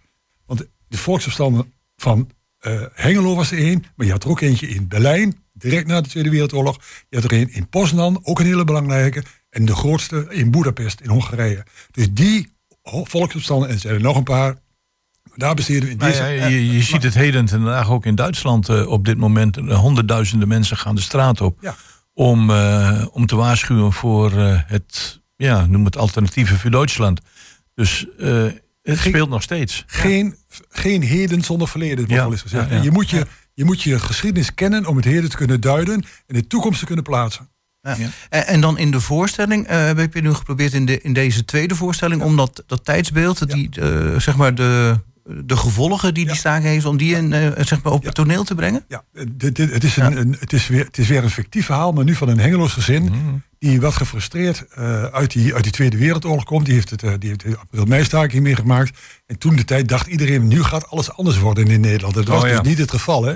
[0.46, 2.30] Want de volksopstanden van
[2.62, 3.84] uh, Hengelo was er één.
[3.96, 6.80] Maar je had er ook eentje in Berlijn, direct na de Tweede Wereldoorlog.
[7.10, 9.24] Je had er een in Poznan, ook een hele belangrijke.
[9.50, 11.66] En de grootste in Budapest, in Hongarije.
[11.92, 12.52] Dus die
[12.84, 14.56] volksopstanden, en er zijn er nog een paar,
[15.38, 16.24] daar besteden we in deze...
[16.24, 19.58] ja, je, je ziet het heden ten dagen ook in Duitsland uh, op dit moment.
[19.58, 21.58] Uh, honderdduizenden mensen gaan de straat op.
[21.62, 21.76] Ja.
[22.14, 24.32] Om, uh, om te waarschuwen voor
[24.66, 27.22] het, ja, noem het alternatieve voor Duitsland.
[27.74, 29.84] Dus het geen, speelt nog steeds.
[29.88, 30.36] Geen,
[30.70, 32.22] geen heden zonder verleden, wordt ja.
[32.22, 32.70] wel eens gezegd.
[32.70, 36.06] Ja, je, moet je, je moet je geschiedenis kennen om het heden te kunnen duiden
[36.28, 37.50] en de toekomst te kunnen plaatsen.
[37.82, 38.10] Ja.
[38.30, 41.46] En, en, dan in de voorstelling, uh, heb je nu geprobeerd in, de, in deze
[41.46, 46.36] tweede voorstelling om dat, dat tijdsbeeld, die, uh, zeg maar de, de gevolgen die die
[46.36, 48.86] staking heeft, om die in, uh, zeg maar op het toneel te brengen?
[48.88, 51.92] Ja, dit, het, is een, een, het, is weer, het is weer een fictief verhaal,
[51.92, 53.04] maar nu van een hengeloos gezin.
[53.04, 53.16] Mhm.
[53.60, 56.66] Die wat gefrustreerd uh, uit, die, uit die Tweede Wereldoorlog komt.
[56.66, 59.00] Die heeft, het, uh, die heeft de april-mei-staking meegemaakt.
[59.26, 62.14] En toen de tijd dacht iedereen, nu gaat alles anders worden in Nederland.
[62.14, 63.24] Dat was oh, dus niet het geval.
[63.24, 63.36] Hè?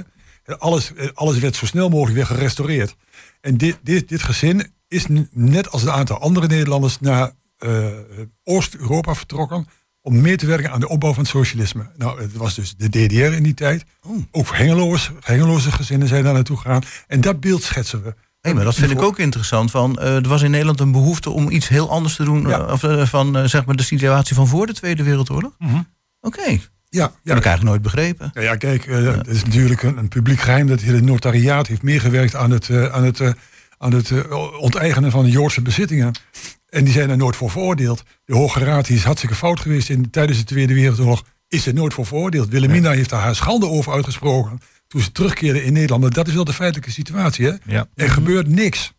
[0.58, 2.96] Alles, alles werd zo snel mogelijk weer gerestaureerd.
[3.42, 7.32] En dit, dit, dit gezin is net als een aantal andere Nederlanders naar
[8.44, 9.68] Oost-Europa vertrokken
[10.02, 11.90] om mee te werken aan de opbouw van het socialisme.
[11.98, 13.84] Nou, het was dus de DDR in die tijd.
[14.02, 14.24] Oh.
[14.32, 16.84] Ook Hengeloos, Hengeloze gezinnen zijn daar naartoe gegaan.
[17.08, 18.14] En dat beeld schetsen we.
[18.42, 19.72] Hey, maar dat vind ik ook interessant.
[19.72, 22.48] Van, uh, er was in Nederland een behoefte om iets heel anders te doen.
[22.48, 25.56] Uh, of, uh, van zeg maar de situatie van voor de Tweede Wereldoorlog.
[25.58, 25.88] Mm -hmm.
[26.22, 26.40] Oké.
[26.40, 26.62] Okay.
[26.90, 28.32] Ja, ja, dat heb ik eigenlijk nooit begrepen.
[28.34, 32.36] Ja, ja kijk, het is natuurlijk een, een, publiek geheim dat het notariaat heeft meegewerkt
[32.36, 33.22] aan het, aan het,
[33.78, 36.12] aan het onteigenen van de Joodse bezittingen.
[36.72, 38.04] En die zijn er nooit voor veroordeeld.
[38.26, 41.24] De Hoge Raad is hartstikke fout geweest in, tijdens de Tweede Wereldoorlog.
[41.48, 42.50] Is er nooit voor veroordeeld.
[42.50, 44.60] Willemina heeft daar haar schande over uitgesproken.
[44.88, 46.02] Toen ze terugkeerde in Nederland.
[46.02, 47.46] Maar dat is wel de feitelijke situatie.
[47.46, 47.54] Hè?
[47.66, 47.88] Ja.
[47.96, 48.94] Er gebeurt niks.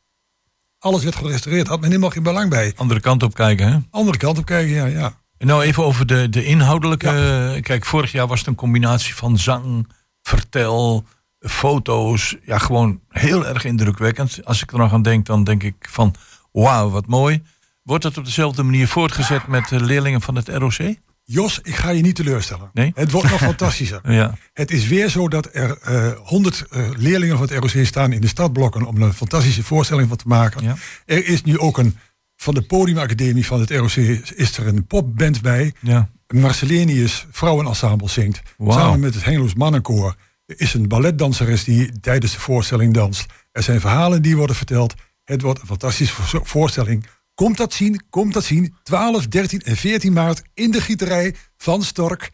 [0.78, 1.66] Alles werd gerestaureerd.
[1.66, 2.72] Had men helemaal geen belang bij.
[2.76, 3.78] Andere kant op kijken, hè?
[3.90, 4.86] Andere kant op kijken, ja.
[4.86, 5.14] ja.
[5.38, 7.58] En nou even over de, de inhoudelijke.
[7.62, 9.88] Kijk, vorig jaar was het een combinatie van zang,
[10.22, 11.04] vertel,
[11.38, 12.36] foto's.
[12.44, 14.44] Ja, gewoon heel erg indrukwekkend.
[14.44, 16.14] Als ik er nog aan denk, dan denk ik van...
[16.52, 17.42] Wauw, wat mooi.
[17.82, 20.94] Wordt dat op dezelfde manier voortgezet met de leerlingen van het ROC?
[21.24, 22.70] Jos, ik ga je niet teleurstellen.
[22.72, 22.92] Nee?
[22.94, 24.12] Het wordt nog fantastischer.
[24.12, 24.34] ja.
[24.52, 28.20] Het is weer zo dat er uh, 100 uh, leerlingen van het ROC staan in
[28.20, 30.62] de stadblokken om een fantastische voorstelling van te maken.
[30.62, 30.76] Ja.
[31.04, 31.96] Er is nu ook een,
[32.36, 33.96] van de podiumacademie van het ROC
[34.34, 35.72] is er een popband bij.
[35.80, 36.08] Ja.
[36.26, 38.42] Marcelenius vrouwenensemble zingt.
[38.56, 38.72] Wow.
[38.72, 40.14] Samen met het Hengeloos Mannenkoor.
[40.46, 43.26] Er is een balletdanseres die tijdens de voorstelling danst.
[43.52, 44.94] Er zijn verhalen die worden verteld.
[45.24, 48.74] Het wordt een fantastische voorstelling Komt dat zien, komt dat zien.
[48.82, 52.30] 12, 13 en 14 maart in de gieterij van Stork.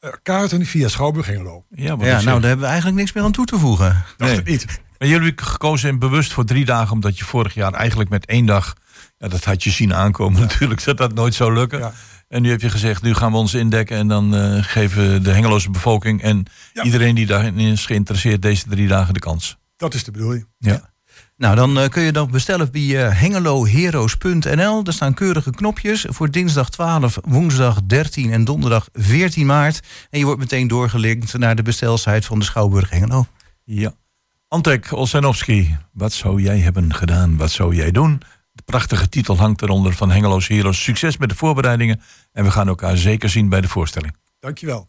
[0.00, 1.64] Uh, kaarten via Schouwburg Hengelo.
[1.70, 4.04] Ja, ja nou, daar hebben we eigenlijk niks meer aan toe te voegen.
[4.16, 4.42] Dacht nee.
[4.44, 4.66] niet.
[4.98, 8.46] Maar jullie hebben gekozen bewust voor drie dagen, omdat je vorig jaar eigenlijk met één
[8.46, 8.74] dag,
[9.18, 11.78] ja, dat had je zien aankomen natuurlijk, dat dat nooit zou lukken.
[11.78, 11.92] Ja.
[12.28, 15.30] En nu heb je gezegd, nu gaan we ons indekken en dan uh, geven de
[15.30, 16.46] Hengeloze bevolking en
[16.82, 19.56] iedereen die daarin is geïnteresseerd deze drie dagen de kans.
[19.76, 20.46] Dat is de bedoeling.
[20.58, 20.89] Ja.
[21.40, 24.84] Nou, dan uh, kun je dat bestellen via hengeloheroes.nl.
[24.84, 29.80] Er staan keurige knopjes voor dinsdag 12, woensdag 13 en donderdag 14 maart.
[30.10, 33.26] En je wordt meteen doorgelinkt naar de bestelsite van de Schouwburg Hengelo.
[33.64, 33.92] Ja.
[34.48, 37.36] Antek Olsenowski, wat zou jij hebben gedaan?
[37.36, 38.22] Wat zou jij doen?
[38.52, 40.82] De prachtige titel hangt eronder van Hengelo's Heroes.
[40.82, 42.00] Succes met de voorbereidingen
[42.32, 44.16] en we gaan elkaar zeker zien bij de voorstelling.
[44.40, 44.88] Dankjewel.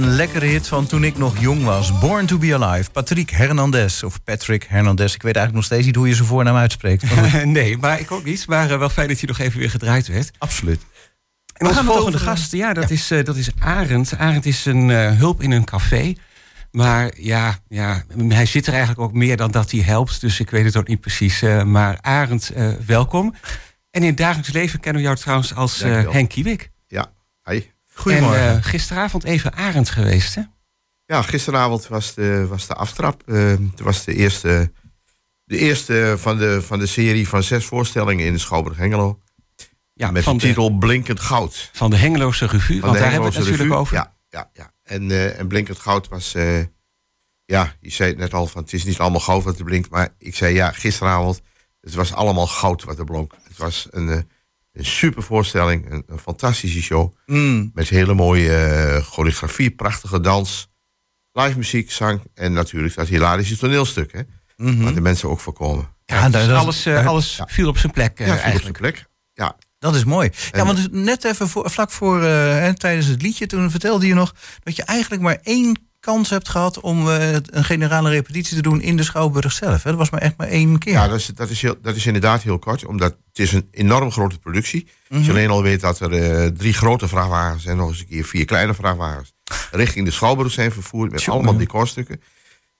[0.00, 1.98] Nou een lekkere hit van toen ik nog jong was.
[1.98, 2.90] Born to be Alive.
[2.90, 4.02] Patrick Hernandez.
[4.02, 5.14] Of Patrick Hernandez.
[5.14, 7.04] Ik weet eigenlijk nog steeds niet hoe je zijn voornaam uitspreekt.
[7.44, 8.46] Nee, maar ik ook niet.
[8.46, 10.30] Maar eh, wel fijn dat hij nog even weer gedraaid werd.
[10.38, 10.80] absoluut.
[11.54, 14.16] En onze volgende over- gast, ja, dat, Is, eh, dat is Arend.
[14.18, 16.14] Arend is een eh, hulp in een café.
[16.70, 20.20] Maar ja, ja, hij zit er eigenlijk ook meer dan dat hij helpt.
[20.20, 21.42] Dus ik weet het ook niet precies.
[21.42, 23.34] eh, maar Arend, eh, welkom.
[23.90, 26.10] En in het dagelijks leven kennen we jou trouwens als eh.
[26.10, 26.70] Henk Kiewik.
[26.86, 27.06] Ja,
[27.44, 27.60] hi.
[27.94, 28.40] Goedemorgen.
[28.48, 30.42] En eh, gisteravond even Arend geweest, hè?
[31.06, 33.22] Ja, gisteravond was de, was de aftrap.
[33.28, 34.72] Eh, Het was de eerste,
[35.44, 39.18] de eerste van, de, van de serie van zes voorstellingen in de Schouwburg Hengelo.
[39.92, 41.70] Ja, met van de titel Blinkend Goud.
[41.72, 43.94] Van de Hengeloze Revue, Van want de daar hebben we het Hengeloze natuurlijk over.
[43.96, 44.72] Ja, ja, ja.
[44.82, 46.34] En, eh, en Blinkend Goud was...
[46.34, 46.60] eh,
[47.44, 49.90] ja, je zei het net al, van, het is niet allemaal goud wat er blinkt.
[49.90, 51.40] Maar ik zei ja, gisteravond,
[51.80, 53.32] het was allemaal goud wat er blonk.
[53.48, 54.18] Het was een, eh,
[54.74, 57.14] een super voorstelling, een, een fantastische show.
[57.26, 60.68] Mm, Met hele mooie eh, choreografie, prachtige dans,
[61.32, 64.12] live muziek, zang en natuurlijk dat hilarische toneelstuk.
[64.12, 64.20] Hè,
[64.56, 64.82] mhm.
[64.82, 65.88] Waar de mensen ook voor komen.
[66.04, 68.78] Ja, Dus alles, eh, alles viel op zijn plek eh, Ja, viel op zijn eigenlijk.
[68.78, 69.06] plek.
[69.32, 70.30] Ja, Dat is mooi.
[70.52, 74.14] Ja, want net even voor, vlak voor, eh, hè, tijdens het liedje, toen vertelde je
[74.14, 78.62] nog dat je eigenlijk maar één kans hebt gehad om eh, een generale repetitie te
[78.62, 79.82] doen in de Schouwburg zelf.
[79.82, 79.90] Hè?
[79.90, 80.92] Dat was maar echt maar één keer.
[80.92, 83.68] ja dat, is, dat, is heel, dat is inderdaad heel kort, omdat het is een
[83.70, 84.86] enorm grote productie.
[85.08, 88.06] Als je alleen al weet dat er eh, drie grote vrachtwagens en nog eens een
[88.06, 89.34] keer vier kleine vrachtwagens
[89.70, 91.38] richting de Schouwburg zijn vervoerd met Tjonge.
[91.38, 92.20] allemaal decorstukken.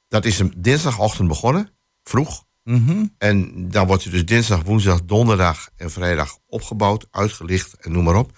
[0.08, 1.70] Dat is een dinsdagochtend begonnen,
[2.02, 2.44] vroeg.
[2.62, 3.04] Mhm.
[3.18, 8.16] En dan wordt je dus dinsdag, woensdag, donderdag en vrijdag opgebouwd, uitgelicht en noem maar
[8.16, 8.36] op.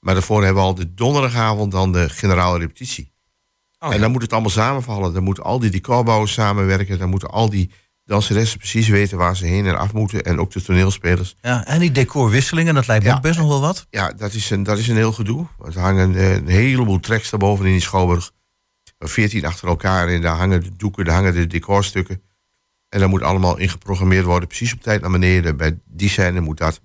[0.00, 3.12] Maar daarvoor hebben we al de donderdagavond dan de generale repetitie.
[3.78, 4.00] Oh, en ja.
[4.00, 5.14] dan moet het allemaal samenvallen.
[5.14, 6.98] Dan moeten al die decorbouwers samenwerken.
[6.98, 7.70] Dan moeten al die
[8.08, 10.22] danseressen precies weten waar ze heen en af moeten.
[10.24, 11.36] En ook de toneelspelers.
[11.40, 13.16] Ja, en die decorwisselingen, dat lijkt me Ja.
[13.16, 13.86] ook best nog wel wat.
[13.90, 15.46] Ja, dat is een, dat is een heel gedoe.
[15.64, 18.30] Er hangen eh, een heleboel tracks daarboven in die Schouwburg.
[18.98, 20.08] Veertien achter elkaar.
[20.08, 22.22] En daar hangen de doeken, daar hangen de decorstukken.
[22.88, 24.48] En dat moet allemaal ingeprogrammeerd worden.
[24.48, 25.56] Precies op tijd naar beneden.
[25.56, 26.80] Bij die scène moet dat.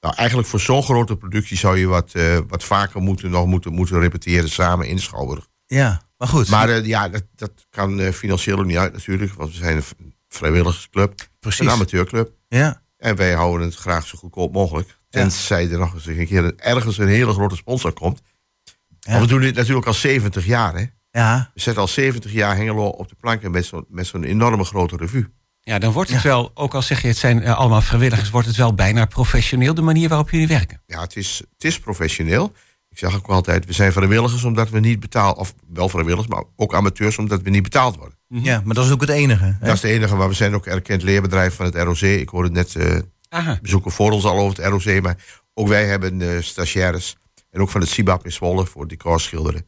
[0.00, 3.72] Nou, eigenlijk voor zo'n grote productie zou je wat, eh, wat vaker moeten, nog moeten,
[3.72, 5.46] moeten repeteren samen in de Schouwburg.
[5.66, 6.48] Ja, maar goed.
[6.48, 9.32] Maar eh, ja, dat, dat kan financieel ook niet uit natuurlijk.
[9.32, 11.28] Want we zijn een vrijwilligersclub.
[11.40, 11.66] precies.
[11.66, 12.32] Een amateurclub.
[12.48, 12.82] Ja.
[12.96, 14.98] En wij houden het graag zo goedkoop mogelijk.
[15.10, 18.22] Tenzij er nog eens een keer ergens een hele grote sponsor komt.
[19.00, 19.20] Ja.
[19.20, 20.74] We doen dit natuurlijk al 70 jaar.
[20.74, 20.84] Hè?
[21.10, 24.64] Ja, We zetten al 70 jaar Hengelo op de planken met zo'n met zo'n enorme
[24.64, 25.28] grote revue.
[25.60, 28.46] Ja, dan wordt het wel, ook al zeg je het zijn eh, allemaal vrijwilligers, wordt
[28.46, 30.82] het wel bijna professioneel de manier waarop jullie werken.
[30.86, 32.52] Ja, het is, het is professioneel.
[32.88, 35.36] Ik zeg ook altijd, we zijn vrijwilligers omdat we niet betaald...
[35.36, 38.18] of wel vrijwilligers, maar ook amateurs omdat we niet betaald worden.
[38.32, 39.44] Ja, maar dat is ook het enige.
[39.44, 39.66] hè?
[39.66, 42.00] Dat is de enige, maar we zijn ook erkend leerbedrijf van het ROC.
[42.00, 43.58] Ik hoorde net eh Aha.
[43.62, 45.02] bezoeken voor ons al over het ROC.
[45.02, 45.16] Maar
[45.54, 47.16] ook wij hebben eh, stagiaires.
[47.50, 49.66] En ook van het CIBAP in Zwolle voor decorschilderen.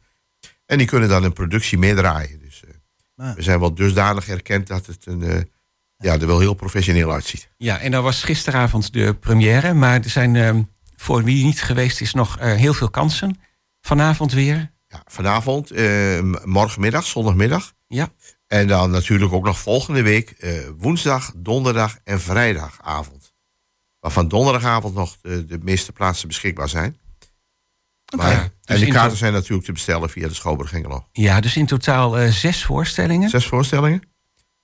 [0.65, 2.39] En die kunnen dan een productie meedraaien.
[2.39, 2.63] Dus
[3.15, 5.41] eh, we zijn wel dusdanig erkend dat het een, eh,
[5.97, 7.49] ja, er wel heel professioneel uitziet.
[7.57, 10.55] Ja, en dan was gisteravond de première, maar er zijn eh,
[10.95, 13.39] voor wie niet geweest is nog eh, heel veel kansen.
[13.81, 14.71] Vanavond weer.
[14.87, 17.73] Ja, vanavond, eh, morgenmiddag, zondagmiddag.
[17.87, 18.09] Ja.
[18.59, 23.33] En dan natuurlijk ook nog volgende week eh, woensdag, donderdag en vrijdagavond.
[23.99, 26.97] Waarvan donderdagavond nog de, de meeste plaatsen beschikbaar zijn.
[28.15, 31.07] Maar, Ja, en dus de kaarten zijn natuurlijk te bestellen via de Schouwburg Hengelo.
[31.11, 33.29] Ja, dus in totaal eh, zes voorstellingen.
[33.29, 34.01] Zes voorstellingen.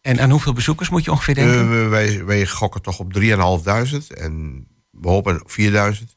[0.02, 1.60] En aan hoeveel bezoekers moet je ongeveer denken?
[1.62, 6.16] Eh, we- wij, wij gokken toch op 3.500 en we hopen op 4.000.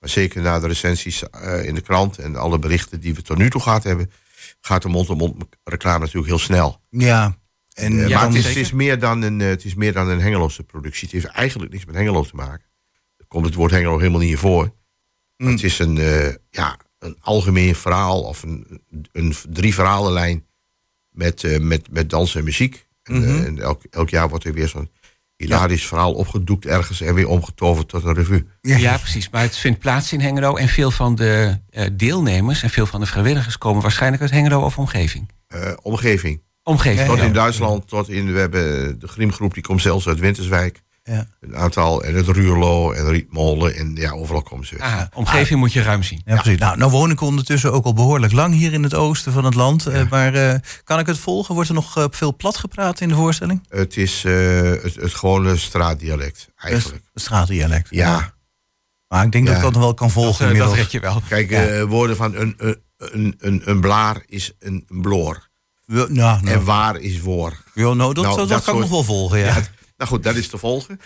[0.00, 3.36] Maar zeker na de recensies eh, in de krant en alle berichten die we tot
[3.38, 4.10] nu toe gehad hebben,
[4.66, 6.80] gaat de mond-op-mond reclame natuurlijk heel snel.
[6.90, 7.38] Ja.
[7.72, 9.92] En Eh, Ja, maar het is, het, is meer dan een, eh, het is meer
[9.92, 11.08] dan een Hengeloze productie.
[11.08, 12.66] Het heeft eigenlijk niks met Hengelo te maken.
[13.16, 14.74] Er komt het woord Hengelo helemaal niet voor.
[15.36, 20.46] Maar Het is een, eh, ja, een algemeen verhaal of een, een drie verhalenlijn
[21.10, 22.86] met, eh, met, met dans en muziek.
[23.02, 24.90] En, eh, en elk, elk jaar wordt er weer zo'n
[25.36, 28.46] hilarisch verhaal opgedoekt ergens en weer omgetoverd tot een revue.
[28.60, 28.98] Ja.
[28.98, 29.30] precies.
[29.30, 30.56] Maar het vindt plaats in Hengelo.
[30.56, 34.60] En veel van de eh, deelnemers en veel van de vrijwilligers komen waarschijnlijk uit Hengelo
[34.60, 35.28] of omgeving.
[35.48, 36.42] Eh, omgeving.
[36.62, 37.08] Omgeving.
[37.08, 37.24] Tot ja.
[37.24, 40.82] in Duitsland, tot in, we hebben de Griemgroep, die komt zelfs uit Winterswijk.
[41.06, 41.26] Ja.
[41.40, 44.78] Een aantal, en het Ruurlo en Rietmolen en ja, overal komen ze.
[44.78, 46.20] Ah, omgeving moet je ruim zien.
[46.24, 46.58] Ja, precies.
[46.60, 49.54] Nou, nou woon ik ondertussen ook al behoorlijk lang hier in het oosten van het
[49.54, 49.86] land.
[49.86, 51.54] Eh, maar eh, kan ik het volgen?
[51.54, 53.66] Wordt er nog eh, veel plat gepraat in de voorstelling?
[53.68, 54.32] Het is eh,
[54.82, 57.02] het, het gewone straatdialect, eigenlijk.
[57.12, 57.88] Het straatdialect.
[57.90, 58.34] Ja,
[59.08, 61.22] Maar ik denk dat ik dat nog wel kan volgen Dat, dat red je wel.
[61.28, 65.48] kijk, eh, woorden van een, een, een, een, een blaar is een, bloor.
[65.86, 66.46] Nou, nou.
[66.46, 67.62] En waar is voor.
[67.74, 69.46] Ja, nou, dat, Nou, dat, dat kan ik nog wel volgen, ja.
[69.46, 69.62] Ja,
[69.96, 71.00] nou goed, dat is te volgen.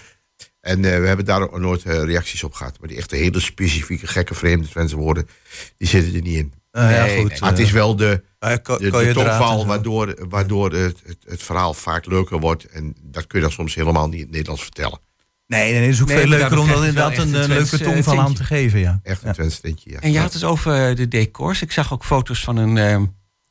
[0.61, 2.77] En eh, we hebben daar ook nooit eh, reacties op gehad.
[2.81, 5.29] Maar die echte hele specifieke, gekke, vreemde Twentse woorden,
[5.77, 6.53] die zitten er niet in.
[6.73, 7.31] Nou ja, Nee, goed.
[7.31, 7.41] nee.
[7.41, 11.75] Maar het is wel de, eh, ko- de, tongval waardoor, waardoor het, het, het verhaal
[11.75, 12.65] vaak leuker wordt.
[12.65, 14.99] En dat kun je dan soms helemaal niet in het Nederlands vertellen.
[15.47, 17.79] Nee, nee, het is ook Nee, veel leuker om je inderdaad een eh, een leuke
[17.79, 19.01] eh, tongval aan te geven, ja.
[19.03, 19.51] Echt een Ja.
[19.63, 20.01] Tintje, ja.
[20.01, 21.63] En je had het over eh, de decors.
[21.63, 23.03] Ik zag ook foto's van een, eh,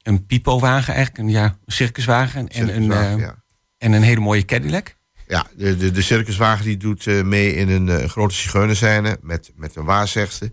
[0.04, 2.48] een pipowagen, eigenlijk een, ja, circuswagen.
[2.50, 3.44] En, een, Circuswagen, eh, ja.
[3.78, 4.96] en een hele mooie Cadillac.
[5.32, 9.52] Ja, de, de, de circuswagen die doet eh, mee in een eh, grote zigeunerscène met,
[9.56, 10.52] met een waarzegster.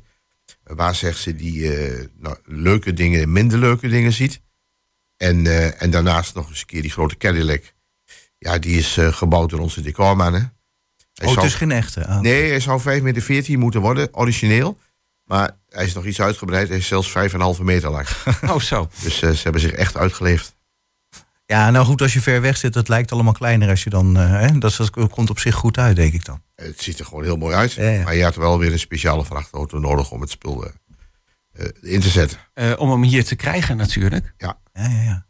[0.64, 4.40] Een waarzegster die eh, nou, leuke dingen en minder leuke dingen ziet.
[5.16, 5.46] En,
[5.80, 7.62] en daarnaast nog eens een keer die grote Cadillac.
[8.38, 10.40] Ja, die is gebouwd door onze decormannen.
[11.14, 12.06] Hij Oh, het zou- is geen echte.
[12.06, 12.20] Ah.
[12.20, 14.78] Nee, hij zou 5 meter 14 moeten worden, origineel.
[15.24, 16.68] Maar hij is nog iets uitgebreid.
[16.68, 17.12] Hij is zelfs
[17.58, 18.06] 5,5 meter lang.
[18.50, 18.88] Oh, zo.
[19.02, 20.55] Dus ze hebben zich echt uitgeleefd.
[21.46, 24.16] Ja, nou goed, als je ver weg zit, het lijkt allemaal kleiner als je dan...
[24.16, 26.42] eh, hè, dat, dat komt op zich goed uit, denk ik dan.
[26.54, 27.72] Het ziet er gewoon heel mooi uit.
[27.72, 28.02] Ja, ja.
[28.04, 30.72] Maar je had wel weer een speciale vrachtauto nodig om het spul eh,
[31.52, 32.38] eh, in te zetten.
[32.54, 34.34] Eh, om hem hier te krijgen natuurlijk.
[34.36, 35.26] Ja, ja, ja.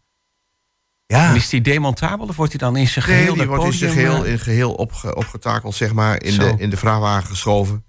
[1.07, 3.57] Ja, En is die demontabel of wordt hij dan in zijn Nee, geheel die dat
[3.57, 6.57] wordt in zijn geheel, eh, in geheel opge- opgetakeld, zeg maar, in Zo.
[6.57, 7.85] de, in de vrachtwagen geschoven.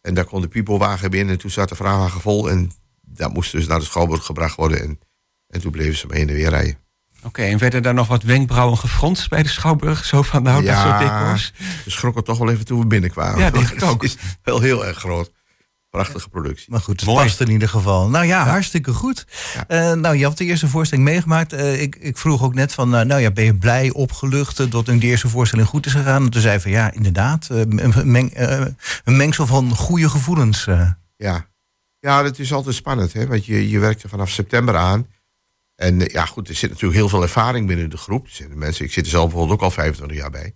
[0.00, 1.34] En daar kon de piepelwagen binnen.
[1.34, 2.50] En toen zat de vrachtwagen vol.
[2.50, 4.80] En dat moest dus naar de Schouwburg gebracht worden.
[4.82, 4.98] En,
[5.46, 6.78] en toen bleven ze maar heen en weer rijden.
[7.22, 10.04] Oké, en werden daar nog wat wenkbrauwen gefronst bij de Schouwburg?
[10.04, 11.52] Zo van, nou, dat soort decors.
[11.84, 13.38] Ze schrokken toch wel even toen we binnenkwamen.
[13.40, 14.04] Ja, denk ik Het ook.
[14.04, 15.30] is wel heel erg groot.
[15.90, 16.70] Prachtige productie.
[16.70, 17.24] maar goed, het Mooi.
[17.24, 18.08] past in ieder geval.
[18.08, 19.26] Nou ja, hartstikke goed.
[19.54, 19.64] Ja.
[19.90, 21.52] Eh, nou, je had de eerste voorstelling meegemaakt.
[21.52, 24.70] Eh, ik, ik vroeg ook net van, eh, nou ja, ben je blij, opgelucht...
[24.70, 26.22] dat een de eerste voorstelling goed is gegaan?
[26.24, 27.48] En toen zei hij van, ja, inderdaad.
[27.50, 28.60] eh, een, meng, eh,
[29.04, 30.66] een mengsel van goede gevoelens.
[30.66, 30.90] eh.
[31.16, 31.46] Ja.
[31.98, 33.12] ja, dat is altijd spannend.
[33.12, 33.26] Hè?
[33.26, 35.06] Want je, je werkt er vanaf september aan.
[35.80, 38.24] En eh, ja, goed, er zit natuurlijk heel veel ervaring binnen de groep.
[38.24, 40.54] Er zitten mensen, ik zit er zelf bijvoorbeeld ook al 25 jaar bij.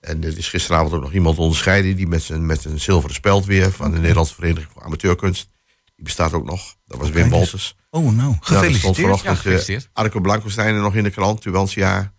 [0.00, 1.96] En er is gisteravond ook nog iemand onderscheiden...
[1.96, 3.72] die met, zijn, met een zilveren speld weer...
[3.72, 5.50] van de Nederlandse Vereniging voor Amateurkunst...
[5.94, 6.76] die bestaat ook nog.
[6.86, 7.32] Dat was Wim eens.
[7.32, 7.76] Wolters.
[7.90, 8.96] Oh, nou, Ja, er gefeliciteerd.
[8.96, 9.88] Ja, vanochtend eh, gefeliciteerd.
[9.92, 12.14] Arco Blankenstein er nog in de krant, Tubantia,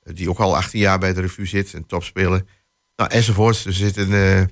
[0.00, 2.44] eh, die ook al 18 jaar bij de revue zit en topspeler.
[2.96, 3.66] Nou, enzovoorts.
[3.66, 4.50] Er zit, een, eh, er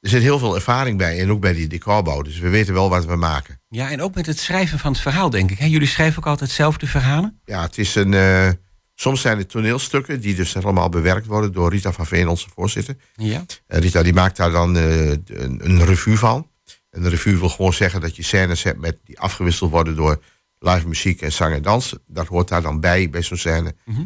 [0.00, 2.22] zit heel veel ervaring bij en ook bij die decorbouw.
[2.22, 3.60] Dus we weten wel wat we maken.
[3.76, 5.58] Ja, en ook met het schrijven van het verhaal, denk ik.
[5.58, 5.66] Hè?
[5.66, 7.40] Jullie schrijven ook altijd zelf de verhalen?
[7.44, 8.14] Ja, het is een.
[8.14, 8.48] eh,
[8.94, 12.96] soms zijn het toneelstukken die dus allemaal bewerkt worden door Rita van Veen, onze voorzitter.
[13.14, 13.44] Ja.
[13.66, 16.50] En Rita die maakt daar dan eh, een, een revue van.
[16.90, 20.22] En een revue wil gewoon zeggen dat je scènes hebt met, die afgewisseld worden door
[20.58, 21.94] live muziek en zang en dans.
[22.06, 23.74] Dat hoort daar dan bij, bij zo'n scène.
[23.84, 24.04] Mhm.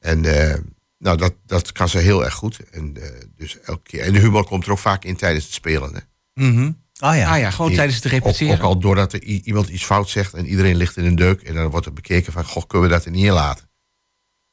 [0.00, 0.58] En eh,
[0.98, 2.60] nou, dat, dat kan ze heel erg goed.
[2.70, 4.00] En, eh, dus elke keer.
[4.00, 5.94] en de humor komt er ook vaak in tijdens het spelen.
[5.94, 6.00] Hè.
[6.46, 6.70] Mhm.
[6.98, 7.32] Ah ja.
[7.32, 8.54] Ah ja, gewoon tijdens het repeteren.
[8.54, 11.42] ook al doordat er iemand iets fout zegt en iedereen ligt in een deuk.
[11.42, 13.68] En dan wordt er bekeken van, goh, kunnen we dat er niet in laten?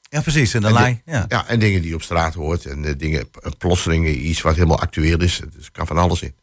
[0.10, 0.54] ja, precies.
[0.54, 1.02] En dan de- laai.
[1.06, 1.26] Ja.
[1.28, 2.66] Ja, en dingen die je op straat hoort.
[2.66, 5.42] En eh, dingen, eh, plotselingen, iets wat helemaal actueel is.
[5.54, 6.36] Dus er kan van alles in.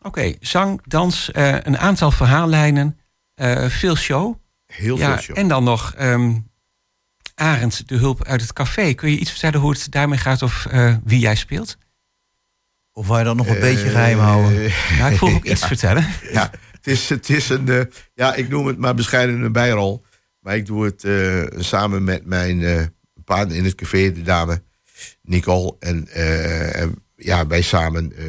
[0.00, 2.98] Oké, zang, dans, eh, een aantal verhaallijnen,
[3.68, 4.34] veel show.
[4.66, 5.38] Heel ja, veel show.
[5.38, 6.34] En dan nog ehm
[7.34, 8.92] Arend, de hulp uit het café.
[8.94, 10.66] Kun je iets vertellen hoe het daarmee gaat of
[11.04, 11.78] wie jij speelt?
[12.96, 14.72] Of wil je dat nog een Eh, beetje geheim houden?
[14.98, 16.06] Nou, ik vroeg ook iets vertellen.
[16.32, 17.80] ja, het is, het is een, eh,
[18.14, 20.04] ja, ik noem het maar bescheiden een bijrol.
[20.40, 22.82] Maar ik doe het eh, samen met mijn eh
[23.24, 24.62] partner in het café, de dame
[25.22, 25.76] Nicole.
[25.78, 28.24] En eh, en, ja, wij samen eh,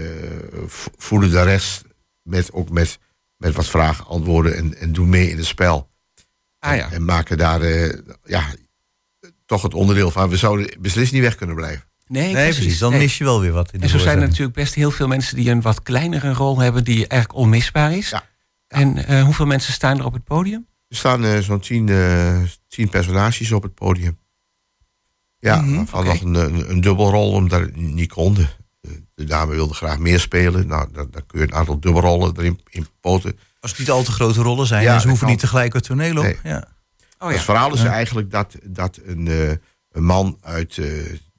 [0.65, 1.84] vo- voelen de rest
[2.22, 2.99] met, ook met,
[3.38, 5.89] met wat vragen, antwoorden en, en doen mee in het spel.
[6.59, 6.91] Ah ja.
[6.91, 7.93] En maken daar eh,
[8.24, 8.45] ja,
[9.45, 10.30] toch het onderdeel van.
[10.30, 11.84] We zouden beslist niet weg kunnen blijven.
[12.07, 12.77] Nee, Nee, precies.
[12.79, 12.99] Dan Nee.
[12.99, 15.07] mis je wel weer wat in de En zo zijn er natuurlijk best heel veel
[15.07, 18.09] mensen die een wat kleinere rol hebben, die eigenlijk onmisbaar is.
[18.09, 18.23] Ja.
[18.67, 20.67] En eh, hoeveel mensen staan er op het podium?
[20.87, 22.37] Er staan eh, zo'n tien, eh,
[22.67, 24.17] tien personages op het podium.
[25.39, 26.07] Ja, waarvan oké.
[26.09, 28.49] nog een, een, een dubbelrol, omdat het niet konden.
[28.81, 30.67] De, de dame wilde graag meer spelen.
[30.67, 33.39] Nou, dan, dan kun je een aantal dubbelrollen erin in poten.
[33.59, 35.33] Als het niet al te grote rollen zijn, Ja, en ze hoeven kan.
[35.35, 36.23] niet tegelijk het toneel op.
[36.23, 36.37] Nee.
[36.43, 36.67] Ja.
[37.19, 39.49] Oh Het verhaal is eigenlijk dat, dat een, eh,
[39.91, 40.87] een man uit, eh,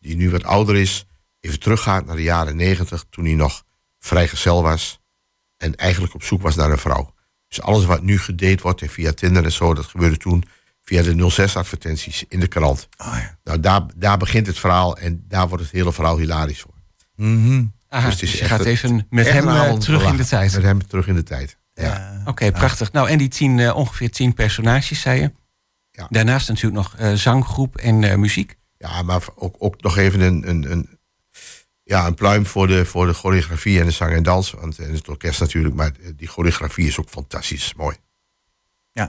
[0.01, 1.07] die nu wat ouder is...
[1.41, 3.05] even teruggaat naar de jaren negentig...
[3.11, 3.65] toen hij nog
[3.99, 5.01] vrijgezel was...
[5.57, 7.15] en eigenlijk op zoek was naar een vrouw.
[7.49, 9.75] Dus alles wat nu gedate wordt en via Tinder en zo...
[9.75, 10.45] dat gebeurde toen
[10.83, 12.89] via de 06-advertenties in de krant.
[12.99, 13.39] Oh, ja.
[13.45, 16.75] Nou, daar, daar begint het verhaal en daar wordt het hele verhaal hilarisch voor.
[17.15, 17.65] Mhm.
[17.89, 20.53] Aha, dus dus, je gaat even met hem eh, avond terug in de tijd.
[20.53, 21.59] Met hem terug in de tijd.
[21.75, 21.85] Ja.
[21.85, 22.23] Ja.
[22.25, 22.93] Oké, prachtig.
[22.93, 25.33] Nou, en die tien, eh, ongeveer tien personages, zei je.
[25.91, 26.07] Ja.
[26.11, 28.58] Daarnaast natuurlijk nog eh, zanggroep en eh, muziek.
[28.79, 30.99] Ja, maar ook, ook nog even een, een, een,
[31.83, 34.51] ja, een pluim voor de, voor de choreografie en de zang en dans.
[34.51, 37.97] Want, en het orkest natuurlijk, maar die choreografie is ook fantastisch mooi.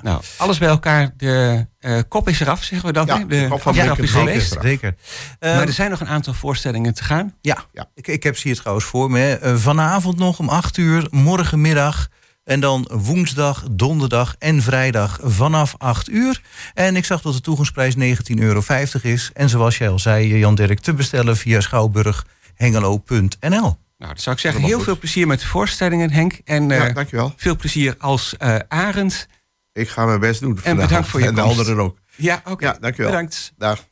[0.01, 1.13] Nou, alles bij elkaar.
[1.17, 3.05] De eh, kop is eraf, zeggen we dan.
[3.05, 4.51] Ja, de kop van Blinken is is geweest.
[4.51, 4.63] eraf.
[4.63, 4.95] Zeker.
[5.39, 7.35] Maar Ehm, er zijn nog een aantal voorstellingen te gaan.
[7.41, 7.89] Ja, Ja.
[7.93, 9.33] Ik, ik heb ze hier trouwens voor me.
[9.37, 12.07] Eh, vanavond nog om 8 uur, morgenmiddag
[12.49, 16.41] En dan woensdag, donderdag en vrijdag vanaf 8 uur.
[16.73, 18.01] En ik zag dat de toegangsprijs 19,50
[18.35, 18.61] euro
[19.01, 19.31] is.
[19.33, 23.49] En zoals jij al zei, Jan Dirk, te bestellen via schouwburghengelo.nl.
[23.49, 26.39] Nou, dan zou ik zeggen, heel veel plezier met de voorstellingen, Henk.
[26.45, 27.33] En Ja, eh, dankjewel.
[27.37, 29.27] veel plezier als eh Arend.
[29.73, 30.55] Ik ga mijn best doen.
[30.55, 30.87] En vandaag.
[30.87, 31.97] bedankt voor je En de anderen ook.
[32.15, 32.65] Ja, oké.
[32.65, 33.11] Ja, dankjewel.
[33.11, 33.53] Bedankt.
[33.57, 33.83] Dag.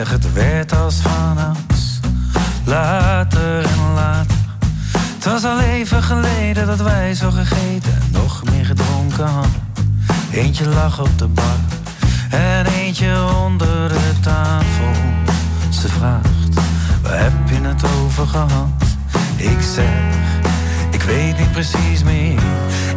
[0.00, 2.00] Zeg het werd als vanouds,
[2.64, 4.36] later en later.
[5.14, 9.72] Het was al even geleden dat wij zo gegeten en nog meer gedronken hadden.
[10.32, 11.58] Eentje lag op de bar
[12.30, 14.92] en eentje onder de tafel.
[15.70, 16.54] Ze vraagt,
[17.02, 18.68] waar heb je het over gehad?
[19.36, 20.14] Ik zeg,
[20.90, 22.42] ik weet niet precies meer.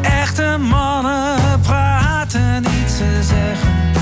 [0.02, 3.93] Echte mannen praten niet, ze zeggen.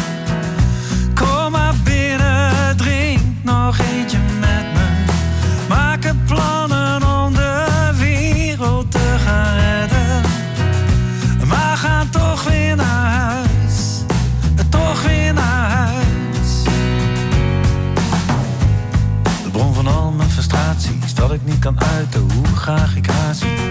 [21.61, 23.69] Kan uiten hoe graag ik haar zie.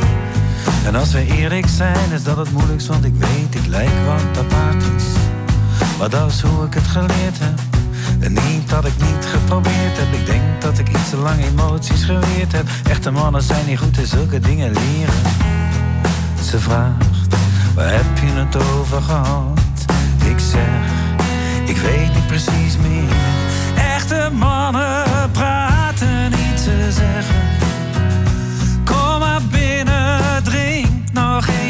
[0.84, 4.45] En als we eerlijk zijn, is dat het moeilijkst, want ik weet, ik lijk wat
[4.45, 5.11] apathisch.
[5.99, 7.59] Maar dat is hoe ik het geleerd heb.
[8.18, 10.12] En niet dat ik niet geprobeerd heb.
[10.20, 12.68] Ik denk dat ik iets te lang emoties geweerd heb.
[12.88, 15.22] Echte mannen zijn niet goed in zulke dingen leren.
[16.45, 17.34] Ze vraagt,
[17.74, 19.61] waar heb je het over gehad?
[20.24, 20.82] Ik zeg,
[21.64, 23.14] ik weet niet precies meer.
[23.76, 27.59] Echte mannen praten niet, ze zeggen.
[31.41, 31.69] Nog eentje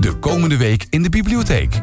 [0.00, 1.80] De komende week in de bibliotheek.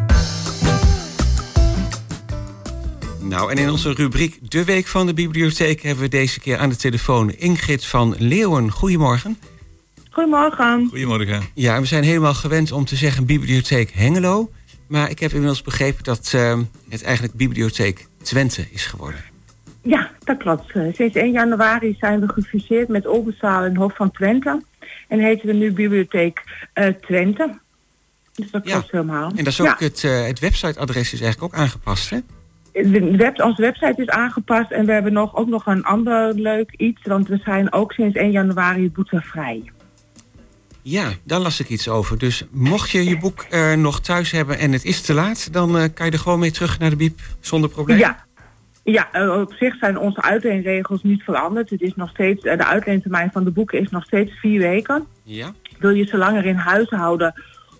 [3.19, 5.81] Nou, en in onze rubriek De Week van de Bibliotheek...
[5.81, 8.71] hebben we deze keer aan de telefoon Ingrid van Leeuwen.
[8.71, 9.39] Goedemorgen.
[10.09, 10.87] Goedemorgen.
[10.89, 11.43] Goedemorgen.
[11.53, 14.51] Ja, we zijn helemaal gewend om te zeggen Bibliotheek Hengelo.
[14.87, 19.23] Maar ik heb inmiddels begrepen dat eh, het eigenlijk Bibliotheek Twente is geworden.
[19.81, 20.71] Ja, dat klopt.
[20.71, 24.61] Eh, Sinds 1 januari zijn we gefuseerd met Oldenzaal en Hof van Twente.
[25.07, 27.59] En heten we nu Bibliotheek eh, Twente.
[28.35, 28.71] Dus dat Ja.
[28.71, 29.29] klopt helemaal.
[29.29, 29.71] En dat is Ja.
[29.71, 32.17] ook het, eh, het websiteadres is eigenlijk ook aangepast, hè?
[32.73, 36.73] De web, onze website is aangepast en we hebben nog, ook nog een ander leuk
[36.77, 37.01] iets.
[37.03, 39.71] Want we zijn ook sinds 1 januari boetevrij.
[40.81, 42.17] Ja, daar las ik iets over.
[42.17, 45.53] Dus mocht je je boek nog thuis hebben en het is te laat...
[45.53, 47.97] dan kan je er gewoon mee terug naar de biep zonder probleem?
[47.97, 48.25] Ja.
[48.91, 51.69] Ja, eh, op zich zijn onze uitleenregels niet veranderd.
[51.69, 55.05] Het is nog steeds, eh, de uitleentermijn van de boeken is nog steeds vier weken.
[55.23, 55.53] Ja?
[55.79, 57.33] Wil je ze langer in huis houden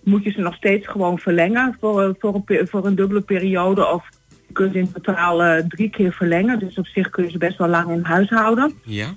[0.03, 3.87] moet je ze nog steeds gewoon verlengen voor, eh, voor, een, voor een dubbele periode.
[3.87, 4.09] Of
[4.47, 6.59] je kunt in totaal drie keer verlengen.
[6.59, 8.73] Dus op zich kun je ze best wel lang in huis houden.
[8.83, 9.13] Ja.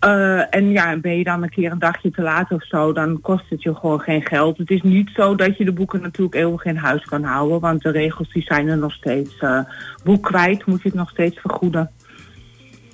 [0.00, 3.20] Eh, en ja, ben je dan een keer een dagje te laat of zo, dan
[3.20, 4.58] kost het je gewoon geen geld.
[4.58, 7.82] Het is niet zo dat je de boeken natuurlijk eeuwig in huis kan houden, want
[7.82, 9.38] de regels die zijn er nog steeds.
[9.38, 9.58] eh
[10.04, 11.90] boek kwijt moet je het nog steeds vergoeden.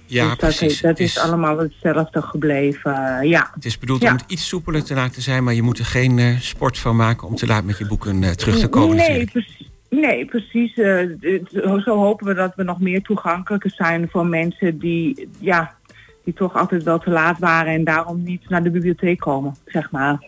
[0.06, 0.72] Ja, dus dat, precies.
[0.72, 2.94] is, dat is allemaal hetzelfde gebleven.
[2.94, 3.50] eh, ja.
[3.54, 4.10] Het is bedoeld Ja.
[4.10, 7.28] om het iets soepeler te laten zijn, maar je moet er geen sport van maken
[7.28, 8.96] om te laat met je boeken terug te komen.
[8.96, 9.30] Nee, natuurlijk.
[9.32, 9.70] precies.
[9.90, 10.74] Nee, precies.
[11.84, 15.75] zo hopen we dat we nog meer toegankelijker zijn voor mensen die, ja,
[16.26, 19.90] die toch altijd wel te laat waren en daarom niet naar de bibliotheek komen, zeg
[19.90, 20.24] maar.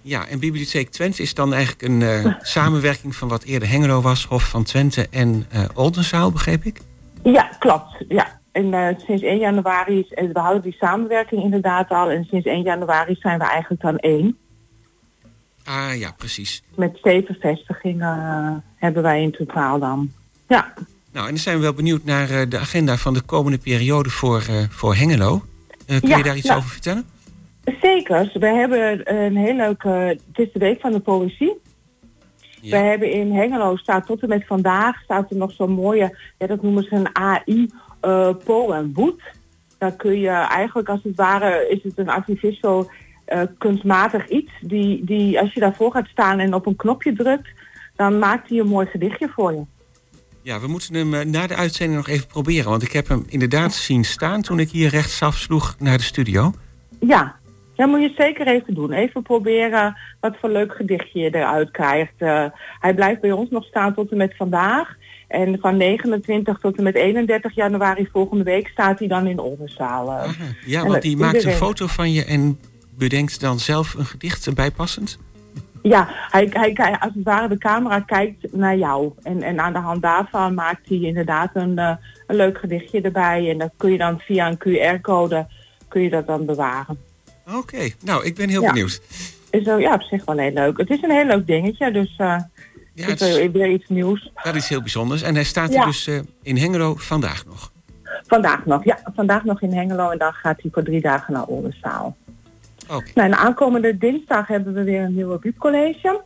[0.00, 4.24] Ja, en Bibliotheek Twente is dan eigenlijk een eh, samenwerking van wat eerder Hengelo was,
[4.24, 6.80] Hof van Twente en eh Oldenzaal, begreep ik?
[7.22, 8.04] Ja, klopt.
[8.08, 8.40] Ja.
[8.52, 12.10] En eh, sinds 1 januari, is, en we houden die samenwerking inderdaad al.
[12.10, 14.38] En sinds 1 januari zijn we eigenlijk dan één.
[15.64, 16.62] Ah ja, precies.
[16.74, 20.10] Met zeven vestigingen hebben wij in totaal dan.
[20.48, 20.72] Ja,
[21.16, 24.10] Nou, en dan zijn we wel benieuwd naar eh, de agenda van de komende periode
[24.10, 25.42] voor, eh, voor Hengelo.
[25.86, 27.04] Eh, kun Ja, je daar iets over vertellen?
[27.80, 28.30] zeker.
[28.34, 29.88] We hebben een heel leuke...
[29.88, 31.52] Het is de week van de poëzie.
[32.62, 36.46] We hebben in Hengelo, staat tot en met vandaag, staat er nog zo'n mooie, ja,
[36.46, 39.22] dat noemen ze een AI eh poem boet.
[39.78, 42.90] Daar kun je eigenlijk als het ware, is het een artificial
[43.24, 47.48] eh, kunstmatig iets, die, die als je daarvoor gaat staan en op een knopje drukt,
[47.96, 49.62] dan maakt hij een mooi gedichtje voor je.
[50.46, 52.70] Ja, we moeten hem eh, na de uitzending nog even proberen.
[52.70, 56.52] Want ik heb hem inderdaad zien staan toen ik hier rechtsaf sloeg naar de studio.
[57.00, 57.36] Ja,
[57.74, 58.92] dat moet je zeker even doen.
[58.92, 62.12] Even proberen wat voor leuk gedichtje je eruit krijgt.
[62.16, 62.44] Eh,
[62.80, 64.96] hij blijft bij ons nog staan tot en met vandaag.
[65.28, 70.12] En van 29 tot en met 31 januari volgende week staat hij dan in Oldenzaal.
[70.12, 70.30] eh.
[70.66, 72.60] Ja, want die maakt een foto van je en
[72.96, 75.18] bedenkt dan zelf een gedicht bijpassend.
[75.82, 79.12] Ja, hij, hij, als het ware de camera kijkt naar jou.
[79.22, 81.96] En, en aan de hand daarvan maakt hij inderdaad een, eh,
[82.26, 83.50] een leuk gedichtje erbij.
[83.50, 85.46] En dat kun je dan via een QR-code
[85.88, 86.98] kun je dat dan bewaren.
[87.54, 88.72] Oké, nou, ik ben heel Ja.
[88.72, 89.00] benieuwd.
[89.50, 90.78] Is zo, ja, op zich wel heel leuk.
[90.78, 92.38] Het is een heel leuk dingetje, dus eh
[92.94, 94.30] Ja, het is weer- iets nieuws.
[94.42, 95.22] Dat is heel bijzonders.
[95.22, 95.80] En hij staat Ja.
[95.80, 97.72] er dus eh, in Hengelo vandaag nog.
[98.26, 98.98] Vandaag nog, ja.
[99.14, 102.16] Vandaag nog in Hengelo en dan gaat hij voor drie dagen naar Oldenzaal.
[102.88, 106.22] Nou, en aankomende dinsdag hebben we weer een nieuwe buurtcollege.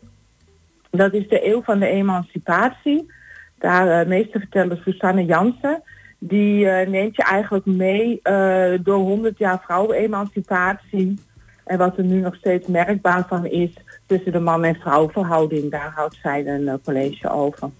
[0.91, 3.13] Dat is de eeuw van de emancipatie.
[3.59, 5.83] Daar uh, meesterverteller Susanne Jansen.
[6.23, 11.19] Die eh, neemt je eigenlijk mee eh, door 100 jaar vrouwenemancipatie.
[11.65, 13.71] En wat er nu nog steeds merkbaar van is
[14.07, 15.71] tussen de man- en vrouwverhouding.
[15.71, 17.71] Daar houdt zij een eh, college over.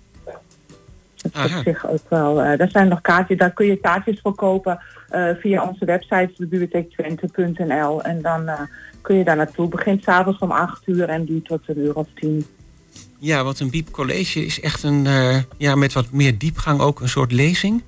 [1.23, 1.59] Dat Aha.
[1.59, 2.43] op zich ook wel.
[2.43, 6.31] eh daar zijn nog kaartjes, daar kun je kaartjes voor kopen eh, via onze website
[6.37, 8.03] bibliotheektwente.nl.
[8.03, 8.61] En dan eh,
[9.01, 9.69] kun je daar naartoe.
[9.69, 12.47] Begint s'avonds om 8 uur en duurt tot een uur of tien.
[13.19, 15.07] Ja, want een Biep College is echt een,
[15.57, 17.83] ja, met wat meer diepgang ook een soort lezing.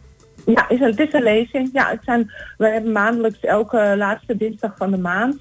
[0.46, 1.70] Ja, is een, het is een lezing.
[1.72, 5.36] Ja, het zijn, we hebben maandelijks elke laatste dinsdag van de maand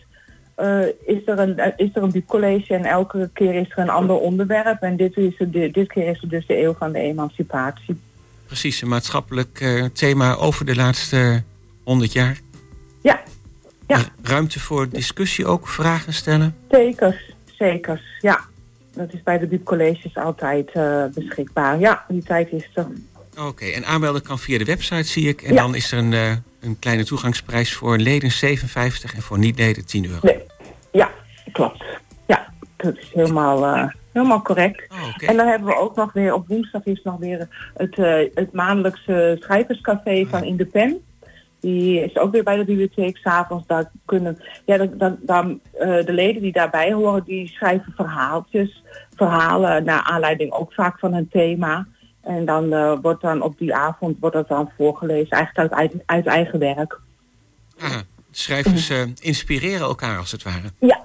[0.55, 3.89] eh, is er een, eh, is er een biepcollege en elke keer is er een
[3.89, 4.81] ander onderwerp.
[4.81, 7.99] En dit, is het, dit keer is het dus de eeuw van de emancipatie.
[8.45, 11.43] Precies, een maatschappelijk eh, thema over de laatste
[11.83, 12.39] honderd jaar.
[13.01, 13.21] Ja.
[13.87, 13.99] ja.
[14.23, 16.55] Ruimte voor discussie ook, vragen stellen.
[16.69, 18.01] Zeker, zeker.
[18.19, 18.39] Ja,
[18.93, 20.71] dat is bij de biepcolleges altijd
[21.13, 21.79] beschikbaar.
[21.79, 22.87] Ja, die tijd is er.
[23.39, 25.41] Oké, en aanmelden kan via de website, zie ik.
[25.41, 25.61] En Ja.
[25.61, 30.19] dan is er een, een kleine toegangsprijs voor leden 57 en voor niet-leden 10 euro.
[30.21, 30.39] Nee,
[30.91, 31.09] ja,
[31.51, 31.83] klopt.
[32.27, 34.87] Ja, dat is helemaal, eh, helemaal correct.
[35.25, 38.53] En dan hebben we ook nog weer, op woensdag is nog weer het, eh, het
[38.53, 41.01] maandelijkse schrijverscafé van In de Pen.
[41.59, 43.67] Die is ook weer bij de bibliotheek s'avonds.
[43.67, 48.83] Daar kunnen, ja, dan, dan, dan, eh, de leden die daarbij horen, die schrijven verhaaltjes,
[49.15, 51.87] verhalen naar aanleiding ook vaak van een thema.
[52.21, 55.73] En dan eh, wordt dan op die avond wordt dat dan voorgelezen, eigenlijk
[56.05, 56.99] uit, eigen werk.
[57.79, 57.99] Ah,
[58.31, 60.71] schrijvers eh, inspireren elkaar als het ware.
[60.79, 61.01] Ja,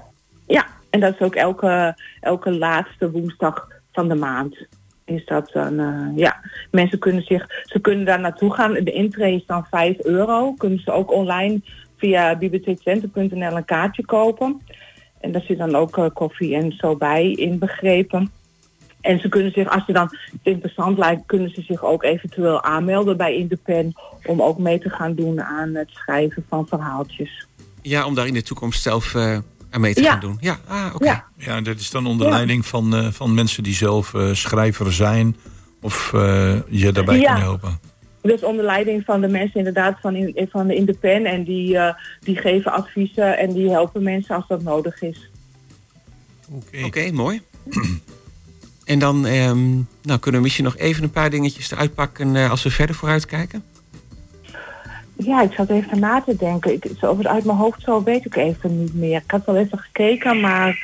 [0.46, 0.66] ja.
[0.90, 4.66] En dat is ook elke, elke laatste woensdag van de maand.
[5.04, 6.40] Is dat dan, eh, ja.
[6.70, 8.72] Mensen kunnen zich, ze kunnen daar naartoe gaan.
[8.72, 10.52] De intree is dan 5 euro.
[10.52, 11.60] Kunnen ze ook online
[11.96, 14.60] via bibliotheekcenter.nl een kaartje kopen.
[15.20, 18.30] En daar zit dan ook koffie en zo bij inbegrepen.
[19.07, 20.11] En ze kunnen zich, als ze dan
[20.42, 23.92] interessant lijkt, kunnen ze zich ook eventueel aanmelden bij Indepen
[24.24, 27.46] om ook mee te gaan doen aan het schrijven van verhaaltjes.
[27.82, 29.38] Ja, om daar in de toekomst zelf eh,
[29.70, 30.11] aan mee te Ja.
[30.11, 30.36] gaan doen.
[30.40, 31.04] Ja, ah, oké.
[31.04, 31.24] Ja.
[31.36, 32.32] Ja, dat is dan onder Ja.
[32.32, 35.36] leiding van, eh, van mensen die zelf eh, schrijver zijn.
[35.80, 37.24] Of eh, je daarbij Ja.
[37.24, 37.78] kunnen helpen.
[38.22, 41.24] Dus onder leiding van de mensen inderdaad van, in, van de Indepen.
[41.26, 45.30] En die, eh, die geven adviezen en die helpen mensen als dat nodig is.
[46.84, 47.40] Oké, mooi.
[48.87, 52.51] En dan ehm, nou, kunnen we misschien nog even een paar dingetjes eruit pakken eh,
[52.51, 53.62] als we verder vooruit kijken.
[55.16, 56.72] Ja, ik zat even na te denken.
[56.72, 59.16] Ik, zo over uit mijn hoofd zo weet ik even niet meer.
[59.16, 60.78] Ik had wel even gekeken, maar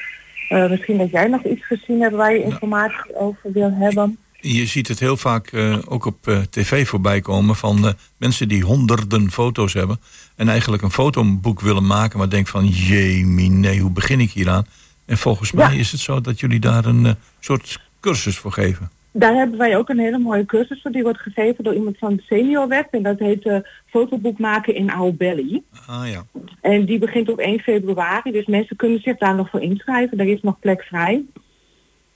[0.48, 4.18] eh, misschien dat jij nog iets gezien hebt waar je informatie over wil hebben.
[4.42, 8.48] Je ziet het heel vaak eh, ook op eh, tv voorbij komen van eh, mensen
[8.48, 10.00] die honderden foto's hebben.
[10.36, 14.66] En eigenlijk een fotoboek willen maken, maar denken van jemie, nee, hoe begin ik hieraan?
[15.04, 18.90] En volgens mij is het zo dat jullie daar een soort cursus voor geven.
[19.12, 20.90] Daar hebben wij ook een hele mooie cursus voor.
[20.90, 22.88] Die wordt gegeven door iemand van Senior Web.
[22.90, 25.62] En dat heet eh, fotoboek maken in Our Belly.
[25.86, 26.24] Ah ja.
[26.60, 28.32] En die begint op 1 februari.
[28.32, 30.18] Dus mensen kunnen zich daar nog voor inschrijven.
[30.18, 31.24] Er is nog plek vrij.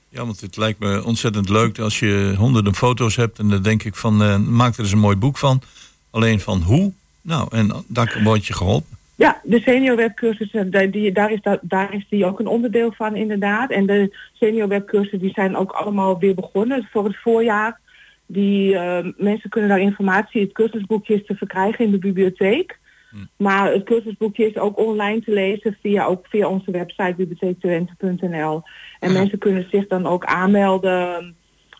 [0.09, 3.39] Ja, want het lijkt me ontzettend leuk als je honderden foto's hebt.
[3.39, 5.61] En dan denk ik van, eh, maak er eens een mooi boek van.
[6.09, 6.93] Alleen van hoe?
[7.21, 8.96] Nou, en daar word je geholpen.
[9.17, 12.91] Ja, de senior webcursussen, daar, die, daar, is dat, daar is die ook een onderdeel
[12.91, 13.71] van inderdaad.
[13.71, 17.79] En de senior webcursussen die zijn ook allemaal weer begonnen voor het voorjaar.
[18.25, 22.79] Die eh, mensen kunnen daar informatie, het cursusboekje is te verkrijgen in de bibliotheek.
[23.37, 28.61] Maar het cursusboekje is ook online te lezen via, ook via onze website bibliotheektwente.nl.
[28.99, 31.35] En mensen kunnen zich dan ook aanmelden.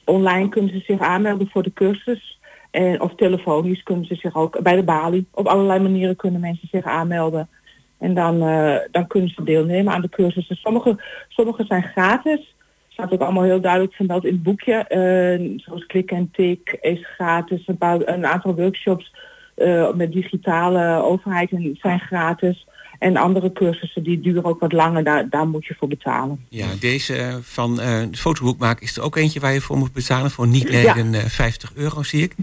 [0.06, 2.40] Online kunnen ze zich aanmelden voor de cursus.
[2.72, 5.28] En, of telefonisch kunnen ze zich ook bij de balie.
[5.32, 7.50] Op allerlei manieren kunnen mensen zich aanmelden.
[7.98, 10.56] En dan, eh, dan kunnen ze deelnemen aan de cursussen.
[10.56, 12.56] Sommige, sommige zijn gratis.
[12.88, 14.74] staat ook allemaal heel duidelijk vermeld in het boekje.
[14.74, 17.68] Eh, zoals Klik en Tik is gratis.
[17.68, 19.14] Een, een aantal workshops
[19.56, 22.67] eh, met digitale overheid zijn gratis.
[23.00, 25.04] En andere cursussen die duren ook wat langer.
[25.04, 26.46] Daar, daar moet je voor betalen.
[26.50, 29.78] Ja, deze eh, van eh het fotoboek maken is er ook eentje waar je voor
[29.78, 30.32] moet betalen.
[30.32, 32.36] Voor niet-leden eh, 50 euro, zie ik.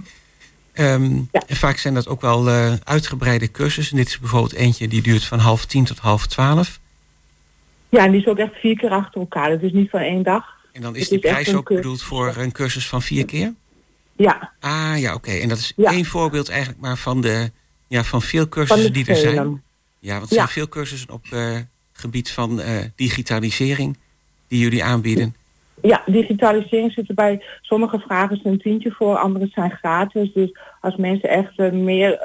[0.73, 3.97] Ehm, En vaak zijn dat ook wel eh, uitgebreide cursussen.
[3.97, 6.81] Dit is bijvoorbeeld eentje die duurt van half tien tot half twaalf.
[7.89, 9.51] Ja, en die is ook echt vier keer achter elkaar.
[9.51, 10.45] Het is niet van één dag.
[10.73, 13.55] En dan is Het die is prijs ook bedoeld voor een cursus van vier keer?
[14.17, 14.53] Ja.
[14.61, 15.31] Ah ja, oké.
[15.31, 15.91] En dat is Ja.
[15.91, 17.51] één voorbeeld eigenlijk maar van, de,
[17.89, 19.63] ja, van veel cursussen Van die er zijn.
[20.05, 21.57] Ja, want er zijn veel cursussen op eh
[21.97, 23.99] gebied van eh, digitalisering
[24.49, 25.35] die jullie aanbieden.
[25.83, 27.45] Ja, digitalisering zit erbij.
[27.61, 30.33] Sommige vragen zijn een tientje voor, andere zijn gratis.
[30.33, 32.19] Dus als mensen echt eh, meer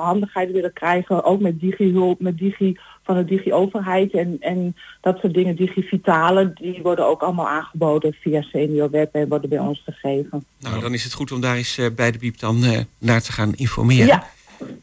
[0.00, 5.34] handigheid willen krijgen, ook met digi-hulp, met digi van de digi-overheid en, en dat soort
[5.34, 10.44] dingen, digivitale, die worden ook allemaal aangeboden via Senior Web en worden bij ons gegeven.
[10.60, 12.64] Nou, dan is het goed om daar eens bij de Biep dan
[12.98, 14.06] naar te gaan informeren.
[14.06, 14.26] Ja.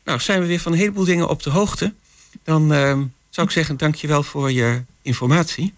[0.03, 1.93] Nou, zijn we weer van een heleboel dingen op de hoogte.
[2.43, 5.73] Dan eh, zou ik zeggen, dankjewel voor je informatie.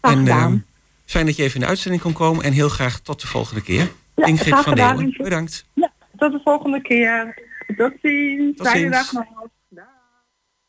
[0.00, 0.52] En gedaan.
[0.52, 0.58] eh,
[1.04, 2.44] fijn dat je even in de uitzending kon komen.
[2.44, 3.90] En heel graag tot de volgende keer.
[4.16, 5.64] Ja, Ingrid van gedaan, Leeuwen, bedankt.
[5.74, 7.34] Ja, tot de volgende keer.
[7.76, 8.56] Tot ziens.
[8.56, 9.12] Tot Fijne ziens.
[9.12, 9.48] dag nog.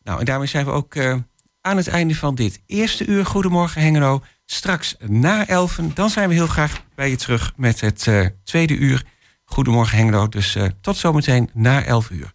[0.04, 1.16] Nou, en daarmee zijn we ook eh,
[1.62, 3.26] aan het einde van dit eerste uur.
[3.26, 4.22] Goedemorgen Hengelo.
[4.46, 8.76] Straks na elfen, dan zijn we heel graag bij je terug met het eh, tweede
[8.78, 9.04] uur.
[9.46, 10.28] Goedemorgen Hengelo.
[10.28, 12.32] Dus eh, tot zometeen na elf uur.